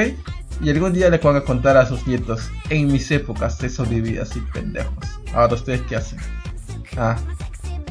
[0.61, 4.23] Y algún día le van a contar a sus nietos, en mis épocas se sobrevivía
[4.23, 5.05] así, pendejos.
[5.33, 6.19] Ahora ustedes qué hacen?
[6.97, 7.17] Ah,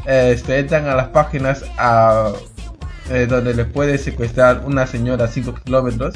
[0.06, 2.32] este, entran a las páginas a,
[3.10, 6.14] eh, donde le puede secuestrar una señora a 5 kilómetros,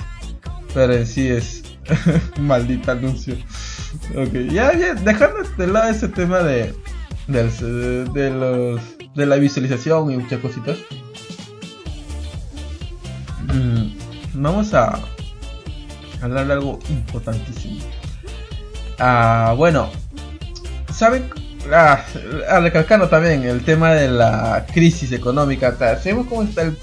[0.74, 1.64] pero en sí es
[2.38, 3.36] un maldito anuncio.
[4.16, 6.74] Ok, ya, ya, dejando de lado ese tema de,
[7.28, 8.82] de, los,
[9.18, 10.78] de la visualización y muchas cositas.
[13.54, 13.88] mm,
[14.36, 15.00] vamos a
[16.22, 17.82] hablar de algo importantísimo.
[19.00, 19.90] Ah, bueno,
[20.94, 21.30] ¿saben?
[21.74, 22.06] Ah,
[22.50, 25.76] ah, recalcando también el tema de la crisis económica.
[25.78, 26.78] Sabemos cómo está el,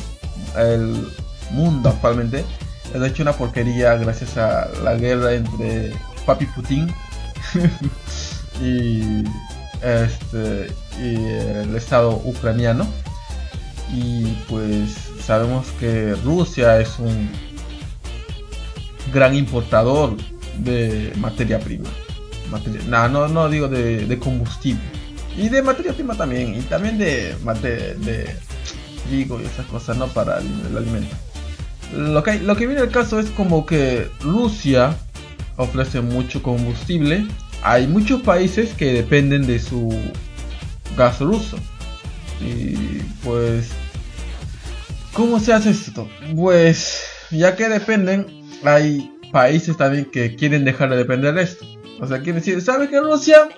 [0.58, 1.08] el
[1.50, 2.44] mundo actualmente.
[2.92, 5.92] Es hecho una porquería gracias a la guerra entre
[6.26, 6.92] Papi Putin
[8.60, 9.24] y,
[9.82, 10.70] este,
[11.00, 12.86] y el Estado ucraniano.
[13.92, 14.90] Y pues
[15.24, 17.28] sabemos que Rusia es un
[19.12, 20.16] gran importador
[20.58, 21.88] de materia prima.
[22.88, 24.82] no, no, no digo de, combustible.
[25.36, 26.54] Y de materia prima también.
[26.54, 28.36] Y también de, de, de
[29.10, 30.06] y esas cosas, ¿no?
[30.08, 31.14] Para el, alimento.
[31.96, 34.96] Lo que, lo que viene al caso es como que Rusia
[35.56, 37.26] ofrece mucho combustible.
[37.62, 39.96] Hay muchos países que dependen de su
[40.96, 41.56] gas ruso.
[42.40, 43.68] Y pues,
[45.12, 46.08] ¿cómo se hace esto?
[46.34, 48.26] Pues, ya que dependen,
[48.64, 51.66] hay países también que quieren dejar de depender de esto.
[52.00, 53.48] O sea, quieren decir, ¿sabe que Rusia?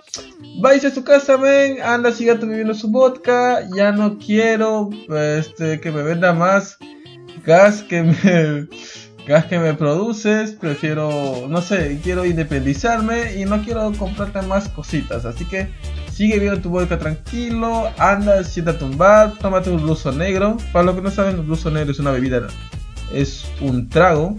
[0.61, 5.91] Vais a su casa, ven, anda, siga viviendo su vodka, ya no quiero este, que
[5.91, 6.79] me venda más
[7.45, 8.69] gas que me,
[9.27, 15.25] gas que me produces, prefiero, no sé, quiero independizarme y no quiero comprarte más cositas,
[15.25, 15.69] así que
[16.17, 20.95] sigue viendo tu vodka tranquilo, anda, siéntate un bar, tómate un ruso negro, para los
[20.95, 22.47] que no saben, un ruso negro es una bebida,
[23.13, 24.35] es un trago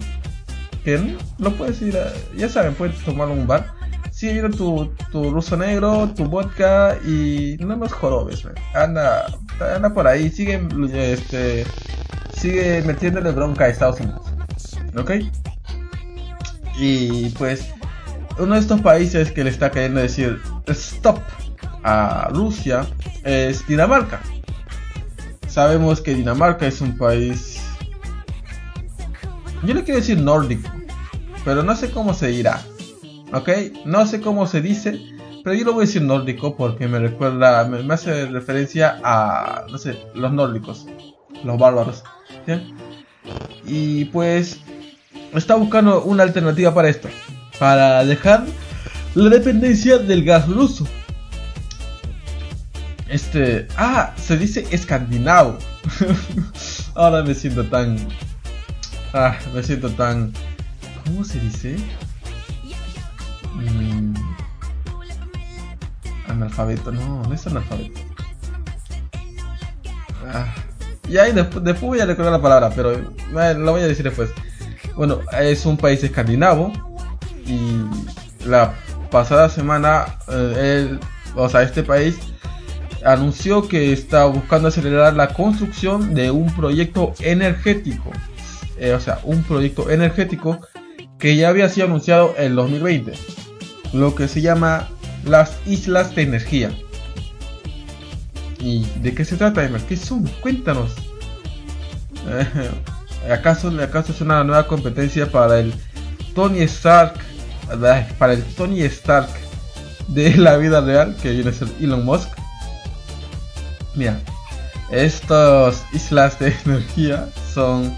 [0.82, 3.74] que lo puedes ir a, ya saben, puedes tomarlo en un bar,
[4.10, 9.26] sigue viendo tu, tu ruso negro, tu vodka y no nos jorobes, anda,
[9.60, 10.60] anda por ahí, sigue,
[10.92, 11.64] este,
[12.34, 14.26] sigue metiéndole bronca a Estados Unidos.
[14.96, 15.12] ¿Ok?
[16.76, 17.68] Y pues
[18.36, 21.20] uno de estos países que le está queriendo decir stop
[21.82, 22.86] a Rusia
[23.24, 24.20] es Dinamarca.
[25.46, 27.60] Sabemos que Dinamarca es un país,
[29.64, 30.70] yo le quiero decir nórdico,
[31.44, 32.60] pero no sé cómo se dirá.
[33.32, 33.48] ¿Ok?
[33.84, 35.00] No sé cómo se dice,
[35.44, 39.78] pero yo lo voy a decir nórdico porque me recuerda, me, hace referencia a, no
[39.78, 40.86] sé, los nórdicos,
[41.44, 42.04] los bárbaros.
[43.66, 44.60] Y pues
[45.34, 47.08] está buscando una alternativa para esto.
[47.58, 48.44] Para dejar
[49.14, 50.86] la dependencia del gas ruso.
[53.08, 53.66] Este.
[53.76, 55.58] Ah, se dice escandinavo.
[56.94, 57.96] Ahora me siento tan.
[59.14, 60.32] Ah, me siento tan.
[61.04, 61.76] ¿Cómo se dice?
[63.54, 64.14] Mm,
[66.28, 66.92] analfabeto.
[66.92, 68.00] No, no es analfabeto.
[70.26, 70.54] Ah,
[71.08, 72.92] y ahí después, después voy a recordar la palabra, pero
[73.32, 74.30] lo voy a decir después.
[74.94, 76.72] Bueno, es un país escandinavo
[77.46, 77.84] y
[78.44, 78.74] la
[79.10, 80.98] pasada semana, eh,
[81.34, 82.18] o sea, este país
[83.04, 88.10] anunció que está buscando acelerar la construcción de un proyecto energético.
[88.78, 90.60] Eh, o sea, un proyecto energético
[91.18, 93.12] que ya había sido anunciado en 2020.
[93.92, 94.88] Lo que se llama
[95.24, 96.70] las Islas de Energía.
[98.60, 99.78] ¿Y de qué se trata, Emma?
[99.88, 100.24] ¿Qué son?
[100.40, 100.92] Cuéntanos.
[103.30, 105.72] ¿Acaso, ¿Acaso es una nueva competencia para el
[106.34, 107.14] Tony Stark?
[108.18, 109.28] Para el Tony Stark
[110.08, 112.28] de la vida real, que viene a ser Elon Musk.
[113.98, 114.20] Mira,
[114.92, 117.92] estas islas de energía son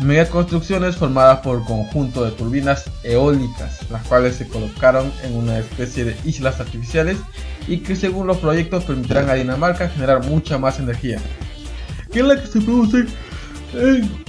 [0.00, 6.06] mega construcciones formadas por conjunto de turbinas eólicas, las cuales se colocaron en una especie
[6.06, 7.18] de islas artificiales
[7.68, 11.18] y que según los proyectos permitirán a Dinamarca generar mucha más energía,
[12.10, 13.04] que es la que se produce
[13.74, 14.24] en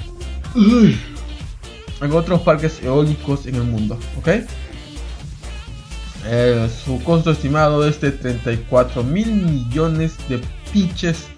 [2.02, 4.28] en otros parques eólicos en el mundo, ¿ok?
[6.28, 10.42] Eh, su costo estimado es de 34 mil millones de
[10.76, 11.30] pinches.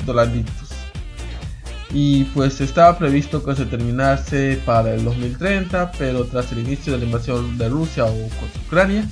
[1.91, 6.99] Y pues estaba previsto que se terminase para el 2030, pero tras el inicio de
[6.99, 9.07] la invasión de Rusia o contra Ucrania,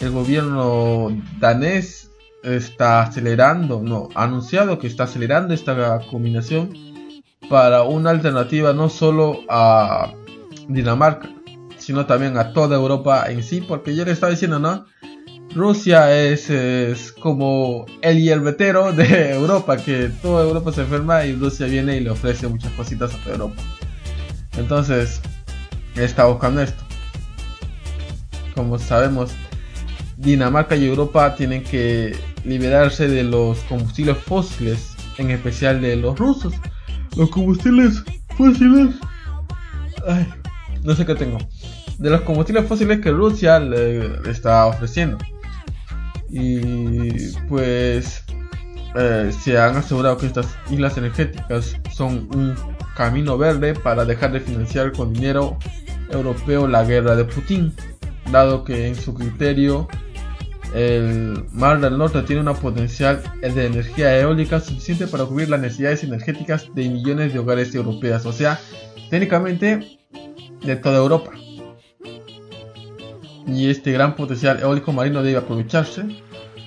[0.00, 2.10] el gobierno danés
[2.42, 6.72] está acelerando, no, ha anunciado que está acelerando esta combinación
[7.48, 10.12] para una alternativa no solo a
[10.68, 11.30] Dinamarca,
[11.78, 14.84] sino también a toda Europa en sí, porque yo le estaba diciendo, ¿no?
[15.54, 21.96] Rusia es, como el hierbetero de Europa, que toda Europa se enferma y Rusia viene
[21.96, 23.62] y le ofrece muchas cositas a Europa.
[24.56, 25.20] Entonces,
[25.96, 26.82] está buscando esto.
[28.54, 29.32] Como sabemos,
[30.16, 36.54] Dinamarca y Europa tienen que liberarse de los combustibles fósiles, en especial de los rusos
[37.16, 38.02] los combustibles
[38.36, 38.94] fósiles.
[40.06, 40.26] Ay,
[40.82, 41.38] no sé qué tengo.
[41.98, 45.18] De los combustibles fósiles que Rusia le, está ofreciendo.
[46.30, 48.24] Y pues
[48.94, 52.54] eh, se han asegurado que estas islas energéticas son un
[52.96, 55.58] camino verde para dejar de financiar con dinero
[56.10, 57.72] europeo la guerra de Putin,
[58.30, 59.88] dado que en su criterio
[60.74, 66.04] el Mar del Norte tiene una potencial de energía eólica suficiente para cubrir las necesidades
[66.04, 68.58] energéticas de millones de hogares europeas, o sea,
[69.08, 69.98] técnicamente
[70.64, 71.32] de toda Europa.
[73.50, 76.04] Y este gran potencial eólico marino debe aprovecharse.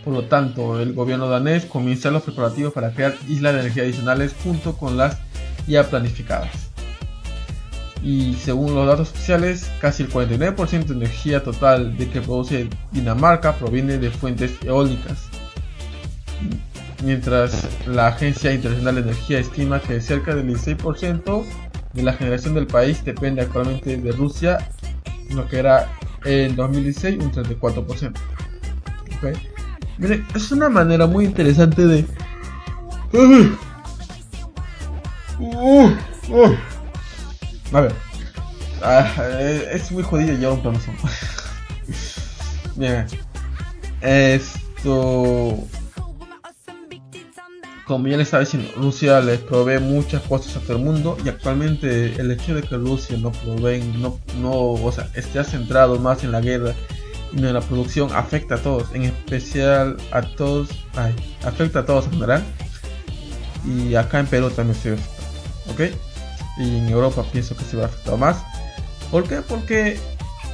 [0.03, 4.35] Por lo tanto, el gobierno danés comienza los preparativos para crear islas de energía adicionales
[4.43, 5.17] junto con las
[5.65, 6.51] ya planificadas.
[8.03, 13.55] Y según los datos oficiales, casi el 49% de energía total de que produce Dinamarca
[13.55, 15.29] proviene de fuentes eólicas.
[17.01, 21.45] Mientras la Agencia Internacional de Energía estima que cerca del 16%
[21.93, 24.57] de la generación del país depende actualmente de Rusia,
[25.29, 25.89] lo que era
[26.25, 28.13] en 2016 un 34%.
[29.97, 32.05] Miren, es una manera muy interesante de...
[37.71, 37.93] A ver.
[38.81, 39.07] Ah,
[39.71, 40.79] es muy jodido llevar un plano
[42.75, 43.05] Bien.
[44.01, 45.67] Esto.
[47.85, 51.29] Como ya les estaba diciendo, Rusia les provee muchas cosas a todo el mundo y
[51.29, 56.23] actualmente el hecho de que Rusia no provee, no, no, o sea, esté centrado más
[56.23, 56.73] en la guerra
[57.33, 61.13] y en la producción afecta a todos, en especial a todos, ay,
[61.43, 62.43] afecta a todos en general
[63.65, 64.97] y acá en Perú también se ve
[65.69, 65.81] ¿ok?
[66.57, 68.43] Y en Europa pienso que se va a afectar más.
[69.09, 69.41] ¿Por qué?
[69.41, 69.99] Porque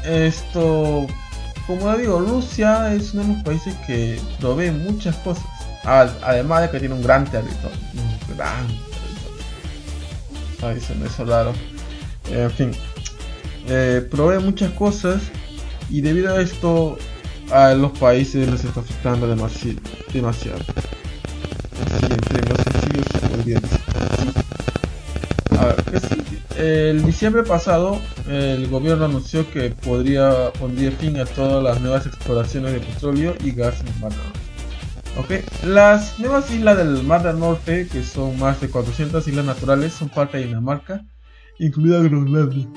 [0.05, 1.07] esto,
[1.67, 5.45] como digo, Rusia es uno de los países que provee muchas cosas.
[5.83, 7.77] Además de que tiene un gran territorio.
[7.93, 8.89] Un gran territorio.
[10.61, 11.53] Ay, se me hizo raro.
[12.31, 12.71] En fin.
[13.67, 15.21] Eh, provee muchas cosas.
[15.89, 16.97] Y debido a esto,
[17.51, 19.79] a los países les está afectando demasiado.
[20.13, 20.59] demasiado.
[21.85, 23.07] Así, entre los sencillos
[25.57, 26.39] A ver, ¿qué sigue?
[26.89, 32.73] El diciembre pasado, el gobierno anunció que podría poner fin a todas las nuevas exploraciones
[32.73, 33.93] de petróleo y gas en el
[35.19, 35.43] Okay.
[35.65, 40.07] Las nuevas islas del Mar del Norte, que son más de 400 islas naturales, son
[40.07, 41.03] parte de Dinamarca,
[41.57, 42.69] incluida Groenlandia.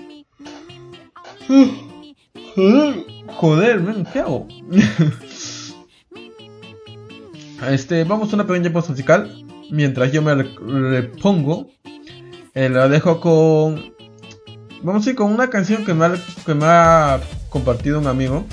[3.36, 4.48] Joder, man, ¿qué hago?
[7.70, 9.44] este, vamos a una pequeña pausa musical.
[9.70, 11.68] Mientras yo me repongo,
[12.54, 13.94] eh, la dejo con.
[14.82, 16.14] Vamos a ir con una canción que me, ha,
[16.44, 17.20] que me ha
[17.50, 18.44] compartido un amigo.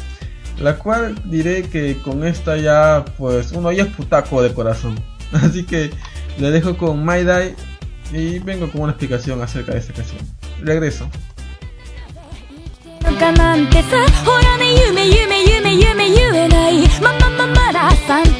[0.60, 4.98] La cual diré que con esta ya, pues, uno ya es putaco de corazón.
[5.32, 5.90] Así que
[6.38, 7.54] le dejo con My Die
[8.12, 10.20] y vengo con una explicación acerca de esta canción.
[10.62, 11.08] Regreso.
[13.14, 18.37] かなんてさほらね夢夢夢夢言えないままままだサン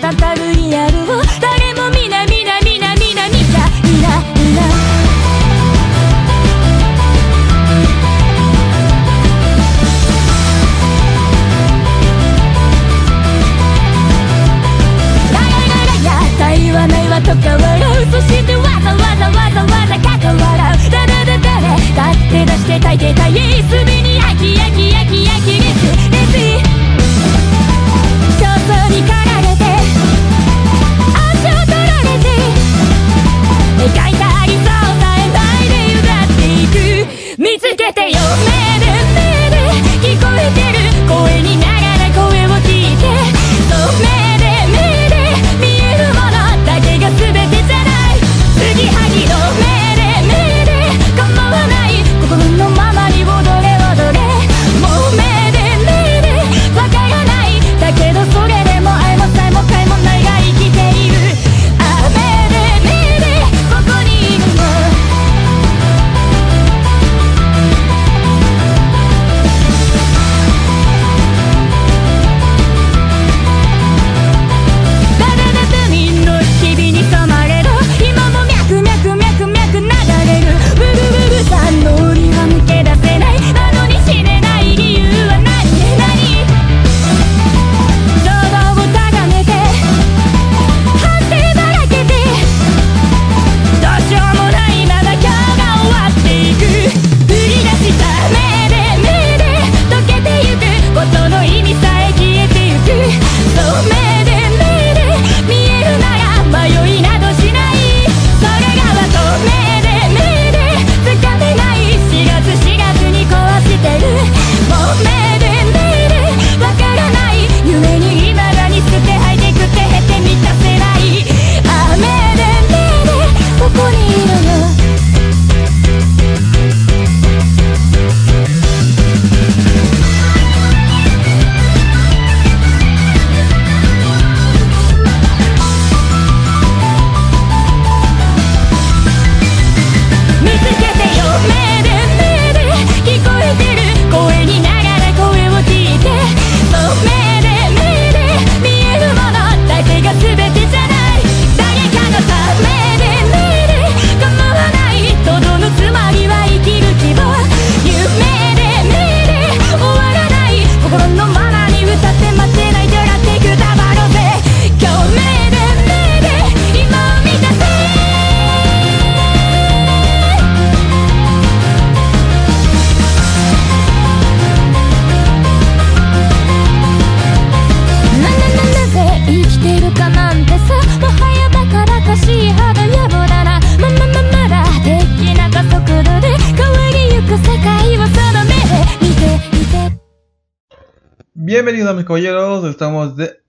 [192.09, 193.39] Caballeros, estamos de...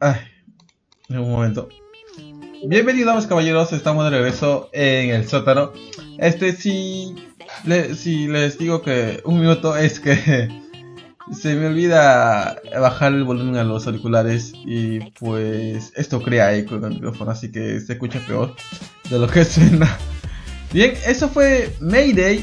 [0.00, 0.16] Ay,
[1.10, 1.68] un momento.
[2.66, 5.74] Bienvenidos caballeros, estamos de regreso en el sótano.
[6.16, 7.14] Este si,
[7.66, 10.48] le, si les digo que un minuto es que
[11.38, 16.84] se me olvida bajar el volumen a los auriculares y pues esto crea eco en
[16.84, 18.54] el micrófono, así que se escucha peor
[19.10, 19.98] de lo que suena.
[20.72, 22.42] Bien, eso fue Mayday.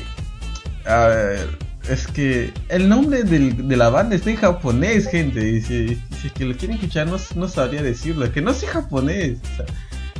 [0.85, 5.47] A ver, es que el nombre del- de la banda está en japonés, gente.
[5.49, 8.31] Y si, si que lo quieren escuchar, no, no sabría decirlo.
[8.31, 9.37] Que no sé japonés.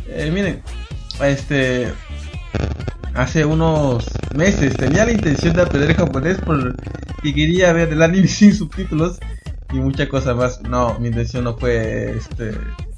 [0.08, 0.62] eh, miren,
[1.24, 1.92] este.
[3.14, 4.06] Hace unos
[4.36, 6.74] meses tenía la intención de aprender japonés porque
[7.34, 9.20] quería ver el anime sin subtítulos
[9.72, 10.62] y muchas cosas más.
[10.64, 12.52] No, mi intención no fue este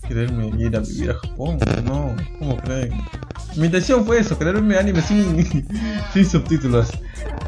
[0.07, 1.59] quererme ir a vivir a Japón.
[1.85, 2.93] No, ¿cómo creen?
[3.55, 5.45] Mi intención fue eso, quererme anime sin,
[6.13, 6.89] sin subtítulos.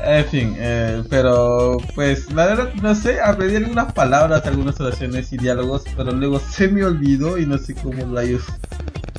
[0.04, 5.38] En fin, eh, pero pues la verdad no sé, aprendí algunas palabras, algunas oraciones y
[5.38, 8.44] diálogos, pero luego se me olvidó y no sé cómo rayos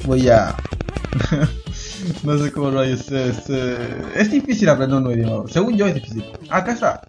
[0.05, 0.57] voy a...
[2.25, 3.49] no sé cómo rayos es...
[3.49, 3.77] eh,
[4.17, 6.25] es difícil aprender un nuevo idioma, según yo es difícil.
[6.49, 7.03] Acá está.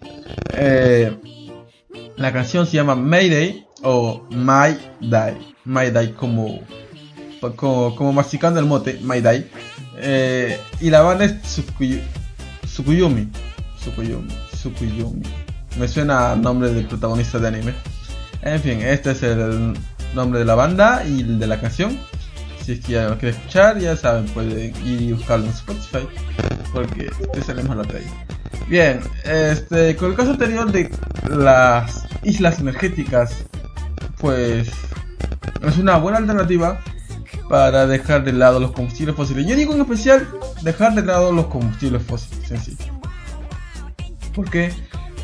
[0.54, 1.18] Eh,
[2.18, 5.38] la canción se llama Mayday o My Day.
[5.66, 6.62] My Day como,
[7.56, 9.50] como, masticando el mote, My Day.
[9.98, 12.02] Eh, y la banda es Tsukuyu-
[12.66, 13.28] Tsukuyumi.
[13.80, 14.28] Tsukuyumi.
[14.52, 15.24] Tsukuyumi.
[15.78, 17.74] Me suena a nombre del protagonista de anime.
[18.42, 19.74] En fin, este es el
[20.14, 21.98] nombre de la banda y el de la canción.
[22.64, 26.08] Si es que ya lo quieren escuchar, ya saben, pueden ir y buscarlo en Spotify.
[26.74, 28.12] Porque este salimos la traída.
[28.68, 30.90] Bien, este, con el caso anterior de
[31.30, 33.46] las islas energéticas,
[34.22, 34.70] pues
[35.68, 36.80] es una buena alternativa
[37.50, 39.48] para dejar de lado los combustibles fósiles.
[39.48, 40.28] Yo digo en especial
[40.62, 42.78] dejar de lado los combustibles fósiles en sí.
[44.34, 44.72] ¿Por qué?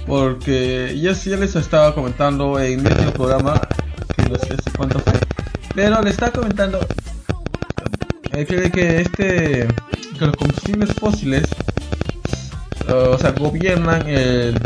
[0.06, 3.62] Porque ya, sí les estaba comentando en el programa,
[4.16, 5.14] que no sé cuánto fue,
[5.76, 6.80] pero le estaba comentando
[8.34, 9.68] eh, que, que este
[10.18, 11.48] que los combustibles fósiles
[12.90, 14.04] o sea, gobiernan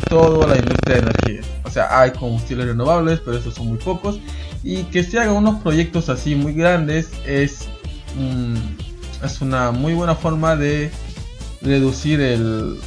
[0.09, 1.41] toda la industria de energía.
[1.63, 4.19] O sea, hay combustibles renovables, pero esos son muy pocos.
[4.63, 7.67] Y que se hagan unos proyectos así muy grandes es,
[8.15, 8.55] mm,
[9.26, 10.91] es una muy buena forma de
[11.61, 12.80] reducir el,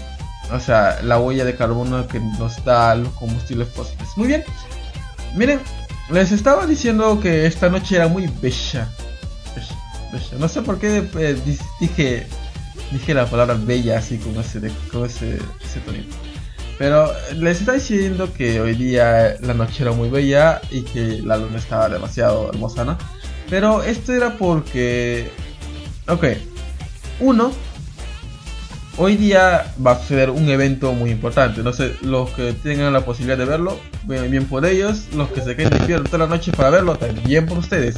[0.53, 4.09] o sea, la huella de carbono que nos da los combustibles fósiles.
[4.17, 4.45] Muy bien.
[5.35, 5.61] Miren,
[6.11, 8.89] les estaba diciendo que esta noche era muy bella.
[10.39, 12.27] No sé por qué eh, di- dije
[12.95, 16.17] dije la palabra bella así con ese con ese, ese tonito.
[16.79, 21.37] Pero les está diciendo que hoy día la noche era muy bella y que la
[21.37, 22.97] luna estaba demasiado hermosa, ¿no?
[23.51, 25.29] Pero esto era porque
[26.09, 26.25] ok,
[27.21, 27.53] uno
[28.97, 31.65] Hoy día va a suceder un evento muy importante.
[31.65, 35.09] No sé, los que tengan la posibilidad de verlo, bien, bien por ellos.
[35.17, 37.97] Los que se queden despiertos toda la noche para verlo, también por ustedes.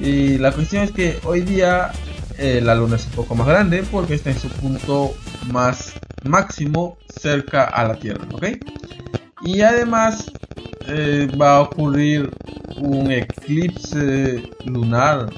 [0.00, 1.90] Y la cuestión es que hoy día
[2.38, 5.14] eh, la luna es un poco más grande porque está en su punto
[5.50, 8.44] más máximo cerca a la Tierra, ¿ok?
[9.42, 10.26] Y además
[10.86, 12.30] eh, va a ocurrir
[12.78, 15.28] un eclipse lunar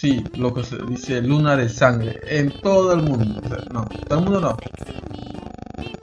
[0.00, 3.42] Sí, lo que se dice luna de sangre en todo el mundo.
[3.70, 4.56] No, todo el mundo no.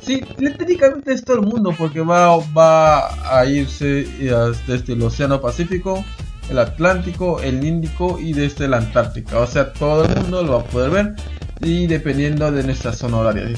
[0.03, 5.41] Sí, técnicamente es todo el mundo porque va, va a irse eh, desde el Océano
[5.41, 6.05] Pacífico,
[6.49, 9.39] el Atlántico, el Índico y desde el Antártica.
[9.39, 11.15] O sea, todo el mundo lo va a poder ver
[11.61, 13.49] y dependiendo de nuestra zona horaria.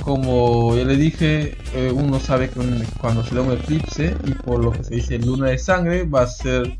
[0.00, 2.60] Como ya le dije, eh, uno sabe que
[3.00, 6.22] cuando se da un eclipse y por lo que se dice luna de sangre va
[6.22, 6.78] a ser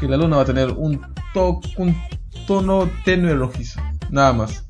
[0.00, 1.00] que la luna va a tener un,
[1.34, 1.94] to- un
[2.46, 3.80] tono tenue rojizo,
[4.10, 4.64] nada más.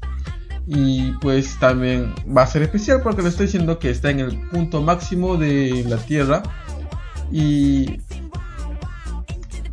[0.66, 4.48] Y pues también va a ser especial porque le estoy diciendo que está en el
[4.48, 6.42] punto máximo de la Tierra
[7.30, 8.00] y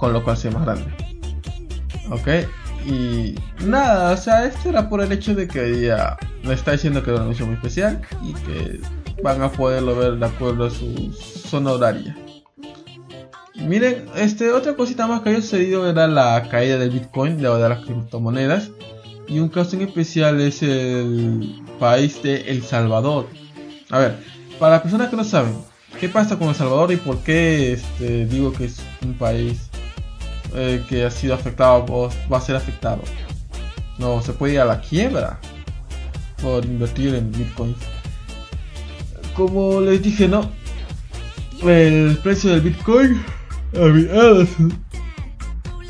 [0.02, 0.92] con lo cual se ve más grande.
[2.10, 2.28] Ok,
[2.88, 7.04] y nada, o sea, esto era por el hecho de que ya le está diciendo
[7.04, 8.82] que era una misión muy especial y que
[9.24, 12.18] van a poderlo ver de acuerdo a su zona horaria.
[13.56, 17.70] Miren, este, otra cosita más que había sucedido era la caída del Bitcoin, de, de
[17.70, 18.72] las criptomonedas.
[19.28, 23.28] Y un caso en especial es el país de El Salvador.
[23.92, 24.18] A ver,
[24.60, 25.54] para las personas que no saben,
[26.00, 29.71] ¿qué pasa con El Salvador y por qué este, digo que es un país
[30.56, 33.02] eh, que ha sido afectado o va a ser afectado?
[33.98, 35.40] No, se puede ir a la quiebra
[36.42, 37.76] por invertir en Bitcoin.
[39.36, 40.52] Como les dije, no.
[41.64, 43.24] El precio del Bitcoin.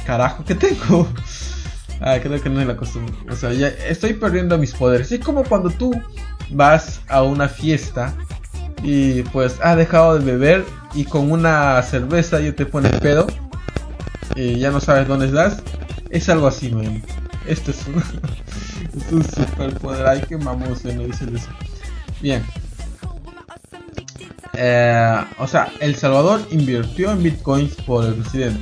[0.05, 1.07] Carajo, ¿qué tengo?
[2.01, 3.14] Ah, creo que no es la costumbre.
[3.30, 5.12] O sea, ya estoy perdiendo mis poderes.
[5.12, 5.93] Es como cuando tú
[6.49, 8.14] vas a una fiesta
[8.84, 13.28] y pues ha dejado de beber y con una cerveza ya te pone pedo
[14.36, 15.61] y ya no sabes dónde estás.
[16.09, 17.01] Es algo así, man.
[17.47, 17.95] Esto es un,
[19.01, 20.07] es un superpoder.
[20.07, 21.49] Ay, qué mamoso no dicen eso.
[22.21, 22.43] Bien.
[24.53, 28.61] Eh, o sea, El Salvador invirtió en bitcoins por el presidente.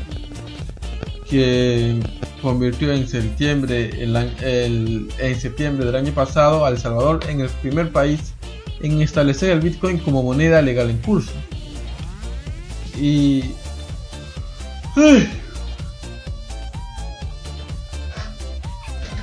[1.30, 2.00] Que
[2.42, 7.50] convirtió en septiembre, el, el, en septiembre del año pasado a El Salvador en el
[7.50, 8.34] primer país
[8.82, 11.32] en establecer el Bitcoin como moneda legal en curso.
[13.00, 13.44] Y...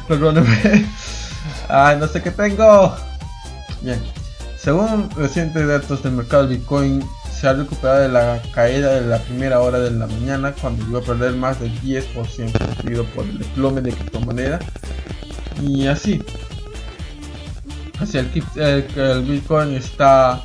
[0.09, 0.86] Perdóneme.
[1.68, 2.94] Ay, no sé qué tengo.
[3.82, 4.00] Bien.
[4.59, 9.61] Según recientes datos del mercado Bitcoin, se ha recuperado de la caída de la primera
[9.61, 13.80] hora de la mañana cuando llegó a perder más del 10% debido por el desplome
[13.80, 14.59] de criptomoneda.
[15.62, 16.22] Y así,
[18.00, 20.42] hacia el, el, Bitcoin está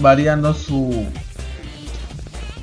[0.00, 1.06] variando su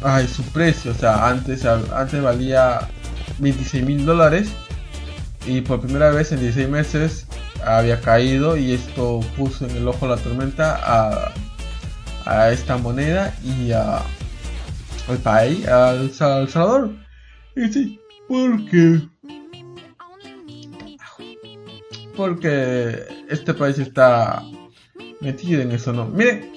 [0.01, 0.91] ay, su precio.
[0.91, 2.88] O sea, antes, antes valía
[3.39, 4.49] 26 mil dólares
[5.47, 7.27] y por primera vez en 16 meses
[7.65, 11.31] había caído y esto puso en el ojo la tormenta a,
[12.25, 14.01] a esta moneda y a,
[15.07, 16.91] al país, al, Salvador.
[17.55, 19.01] Y sí, porque
[22.15, 24.43] porque este país está
[25.21, 26.07] metido en eso, ¿no?
[26.07, 26.51] Miren,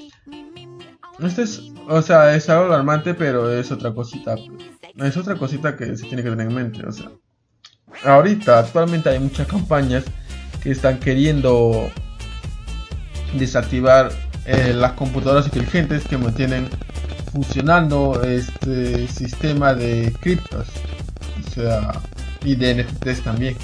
[1.20, 4.36] este es, o sea, es algo alarmante, pero es otra cosita,
[4.96, 7.10] es otra cosita que se tiene que tener en mente, o sea,
[8.04, 10.04] ahorita, actualmente hay muchas campañas
[10.62, 11.90] que están queriendo
[13.34, 14.10] desactivar
[14.46, 16.68] eh, las computadoras inteligentes que mantienen
[17.32, 20.66] funcionando este sistema de criptos,
[21.46, 21.92] o sea,
[22.44, 23.56] y de NFTs también,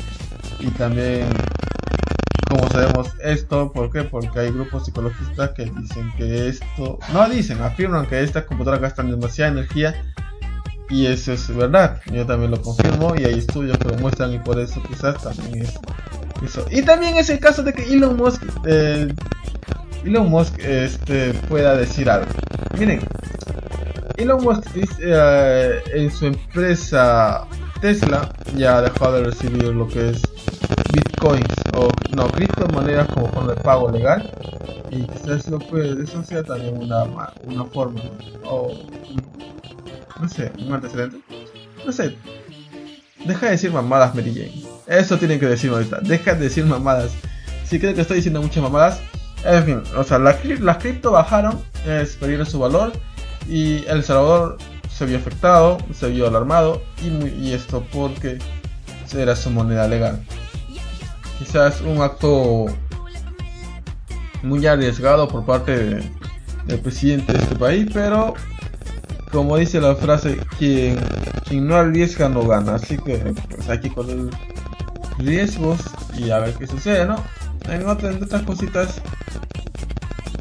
[0.61, 1.29] y también
[2.49, 4.05] como sabemos esto, ¿por qué?
[4.05, 9.11] Porque hay grupos psicologistas que dicen que esto, no dicen, afirman que estas computadoras gastan
[9.11, 9.95] demasiada energía
[10.89, 12.01] y eso es verdad.
[12.13, 15.63] Yo también lo confirmo y hay estudios que lo muestran y por eso quizás también
[15.63, 15.75] es
[16.45, 16.65] eso.
[16.71, 19.09] Y también es el caso de que Elon Musk, eh,
[20.05, 22.31] Elon Musk este, pueda decir algo.
[22.79, 23.01] Miren,
[24.17, 24.65] Elon Musk
[25.01, 27.47] eh, en su empresa
[27.81, 30.23] Tesla ya ha dejado de recibir lo que es
[30.93, 34.31] bitcoins o no criptomonedas como forma de pago legal
[34.91, 37.05] y quizás eso, puede, eso sea también una,
[37.45, 38.01] una forma
[38.45, 38.73] o
[40.21, 41.19] no sé, un antecedente
[41.85, 42.17] no sé.
[43.25, 44.99] Deja de decir mamadas Mary Jane.
[44.99, 46.01] Eso tienen que decir ahorita.
[46.01, 47.13] Deja de decir mamadas.
[47.65, 49.01] Si creo que estoy diciendo muchas mamadas
[49.45, 52.93] en fin, o sea, las, las cripto bajaron, es perdieron su valor
[53.49, 54.59] y El Salvador
[54.93, 58.39] se vio afectado, se vio alarmado y, y esto porque
[59.17, 60.21] era su moneda legal.
[61.39, 62.67] Quizás un acto
[64.43, 66.01] muy arriesgado por parte
[66.67, 68.35] del presidente de este país, pero
[69.37, 70.99] como dice la frase, quien,
[71.47, 73.19] quien no arriesga no gana, así que
[73.51, 74.31] pues hay que correr
[75.19, 75.79] riesgos
[76.17, 77.23] y a ver qué sucede, ¿no?
[77.69, 78.95] En, otras, otras cositas,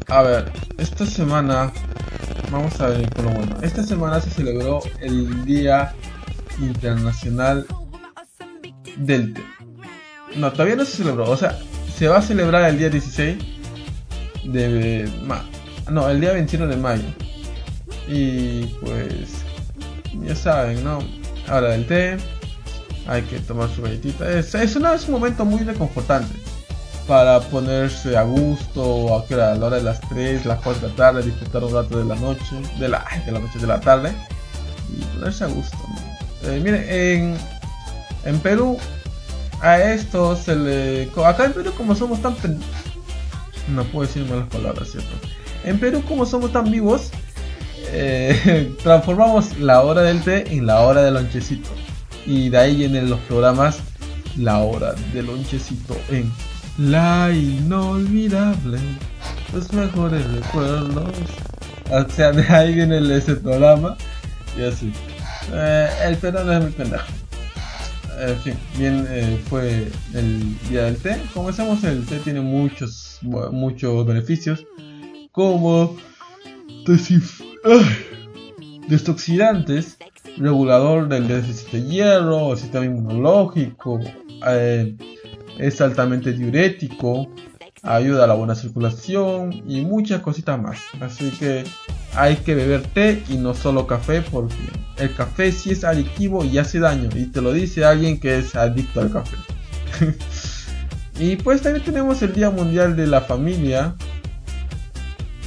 [0.08, 1.70] a ver, esta semana,
[2.50, 5.94] vamos a ver con lo bueno, esta semana se celebró el Día
[6.58, 7.66] Internacional
[8.96, 9.42] del Té.
[10.36, 11.28] No, todavía no se celebró.
[11.28, 11.58] O sea,
[11.94, 13.36] se va a celebrar el día 16
[14.44, 15.06] de
[15.90, 17.25] No, el día 21 de mayo.
[18.06, 19.44] Y pues.
[20.22, 20.98] Ya saben, ¿no?
[21.48, 22.16] Ahora del té.
[23.06, 24.30] Hay que tomar su galletita.
[24.30, 26.34] Es, es, un momento muy reconfortante.
[27.06, 29.16] Para ponerse a gusto.
[29.16, 31.22] A, la hora de las 3, las 4 de la tarde.
[31.22, 32.56] Disfrutar un rato de la noche.
[32.78, 34.12] De la, de la noche de la tarde.
[34.96, 35.76] Y ponerse a gusto.
[36.44, 37.36] Eh, miren, en,
[38.24, 38.78] en Perú
[39.60, 41.10] a esto se le...
[41.24, 42.36] Acá en Perú como somos tan...
[43.68, 45.10] No puedo decir malas palabras, ¿cierto?
[45.64, 47.10] En Perú como somos tan vivos,
[47.92, 51.70] eh, transformamos la hora del té en la hora del lonchecito.
[52.26, 53.78] Y de ahí vienen los programas
[54.36, 56.30] La hora del lonchecito en
[56.76, 58.78] La inolvidable,
[59.52, 61.12] los mejores recuerdos.
[61.90, 63.96] O sea, de ahí viene ese programa.
[64.58, 64.92] Y así.
[65.52, 67.06] Eh, el no es muy pendejo
[68.18, 71.20] en fin, bien eh, fue el día del té.
[71.34, 74.64] Como sabemos, el té tiene muchos, muchos beneficios,
[75.32, 75.96] como
[78.88, 79.98] destoxidantes,
[80.36, 84.00] regulador del déficit de hierro, el sistema inmunológico,
[84.46, 84.96] eh,
[85.58, 87.28] es altamente diurético,
[87.82, 90.78] ayuda a la buena circulación y muchas cositas más.
[91.00, 91.64] Así que
[92.14, 94.54] hay que beber té y no solo café porque
[94.98, 98.54] el café sí es adictivo y hace daño y te lo dice alguien que es
[98.54, 99.36] adicto al café.
[101.18, 103.94] y pues también tenemos el Día Mundial de la Familia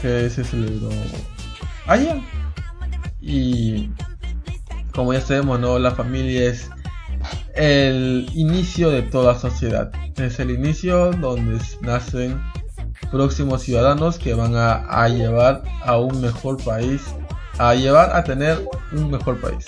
[0.01, 0.89] que se celebró
[1.89, 2.21] ayer.
[3.21, 3.89] Y
[4.93, 5.79] como ya sabemos, ¿no?
[5.79, 6.69] La familia es
[7.55, 9.91] el inicio de toda sociedad.
[10.17, 12.41] Es el inicio donde nacen
[13.11, 17.01] próximos ciudadanos que van a, llevar a un mejor país,
[17.57, 19.65] a llevar a tener un mejor país.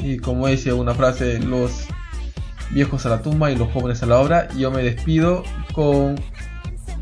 [0.00, 1.86] Y como dice una frase, los
[2.70, 6.20] viejos a la tumba y los jóvenes a la obra, yo me despido con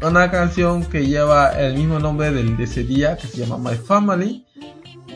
[0.02, 3.76] una canción que lleva el mismo nombre del, de ese día, que se llama My
[3.76, 4.44] Family.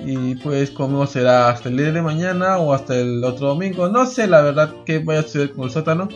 [0.05, 3.89] Y pues como será hasta el día de mañana o hasta el otro domingo.
[3.89, 6.09] No sé la verdad qué vaya a suceder con el sótano.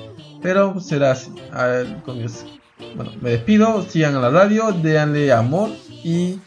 [0.42, 1.32] Pero será así.
[1.52, 3.82] A ver, Bueno, me despido.
[3.82, 4.72] Sigan a la radio.
[4.72, 5.70] Déanle amor.
[6.02, 6.38] Y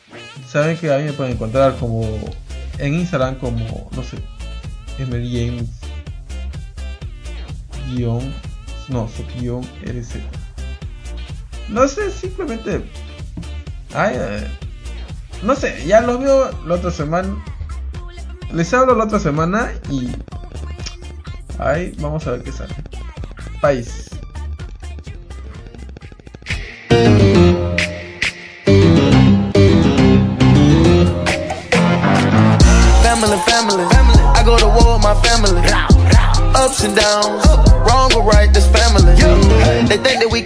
[0.48, 2.04] saben que a mí me pueden encontrar como
[2.80, 4.18] en Instagram como, no sé,
[5.00, 5.70] Emily James.
[7.92, 8.34] Guión.
[8.90, 10.16] No, su guion RZ.
[11.70, 12.90] No sé, simplemente.
[13.94, 14.48] Ay, eh,
[15.44, 17.44] no sé, ya lo veo la otra semana.
[18.52, 20.10] Les hablo la otra semana y.
[21.60, 22.74] Ay, vamos a ver qué sale.
[23.62, 24.10] País.
[33.04, 33.84] Family, family,
[34.36, 35.62] I go to war with my family.
[36.56, 37.67] Ups and downs,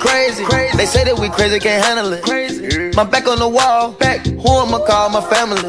[0.02, 0.78] They think that we crazy.
[0.78, 2.24] They say that we crazy, can't handle it.
[2.24, 2.92] Crazy.
[2.96, 4.26] My back on the wall, back.
[4.26, 5.62] Who I'ma call my family?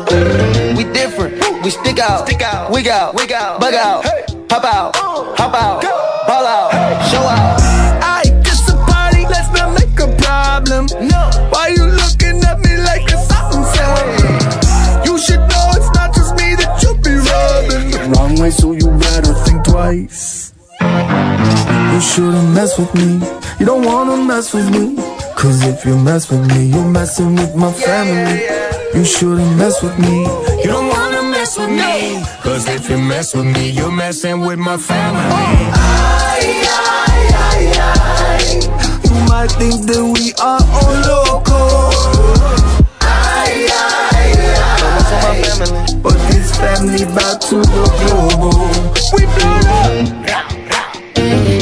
[0.76, 1.34] We different.
[1.62, 2.26] We stick out.
[2.26, 2.70] Stick out.
[2.70, 3.14] Wig out.
[3.14, 3.60] Wig out.
[3.60, 4.04] Bug out.
[4.48, 4.96] Pop out.
[4.96, 5.82] Hop out.
[6.26, 6.70] Ball out.
[7.10, 7.60] Show out.
[8.02, 9.26] I just a party.
[9.28, 10.86] Let's not make a problem.
[11.08, 11.30] No.
[11.50, 13.62] Why you looking at me like it's something
[15.04, 18.12] You should know it's not just me that you be rubbing.
[18.12, 20.54] Wrong way, so you better think twice.
[20.80, 23.41] You shouldn't mess with me.
[23.58, 24.96] You don't wanna mess with me.
[25.36, 28.42] Cause if you mess with me, you're messing with my family.
[28.94, 30.24] You shouldn't mess with me.
[30.62, 32.22] You don't wanna mess with me.
[32.42, 35.24] Cause if you mess with me, you're messing with my family.
[35.30, 35.72] Oh.
[35.74, 36.62] Ay.
[39.04, 41.60] You might think that we are all loco.
[46.02, 48.68] But this family to the global.
[49.14, 49.58] We blow
[51.58, 51.61] up.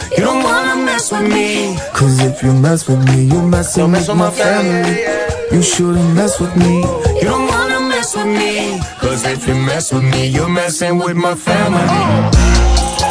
[1.11, 1.77] You don't wanna mess with me.
[1.93, 5.03] Cause if you mess with me, you're messing mess with, with my family.
[5.51, 6.79] You shouldn't mess with me.
[7.19, 8.79] You don't wanna mess with me.
[8.99, 11.85] Cause if you mess with me, you're messing with my family.
[13.01, 13.10] La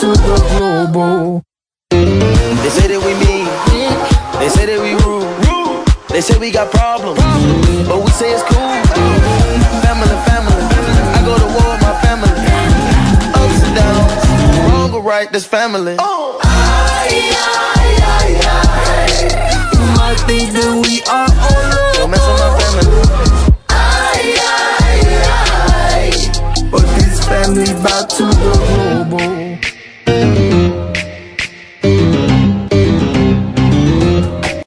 [0.00, 1.42] to the global.
[1.90, 3.48] They say that we mean.
[4.38, 5.88] They say that we rude.
[6.10, 7.16] They say we got problems.
[7.88, 8.76] But we say it's cool.
[9.80, 10.60] Family, family.
[11.16, 12.28] I go to war with my family.
[13.40, 14.68] Ups and downs.
[14.68, 15.96] Wrong or right, this family.
[15.98, 16.40] Oh.
[16.44, 18.28] Ay, ay, ay.
[19.72, 22.84] You might think that we are all Don't mess with my family.
[23.72, 25.00] Ay, ay,
[25.88, 26.12] ay.
[26.70, 29.45] But this family to
[30.06, 30.45] Thank you.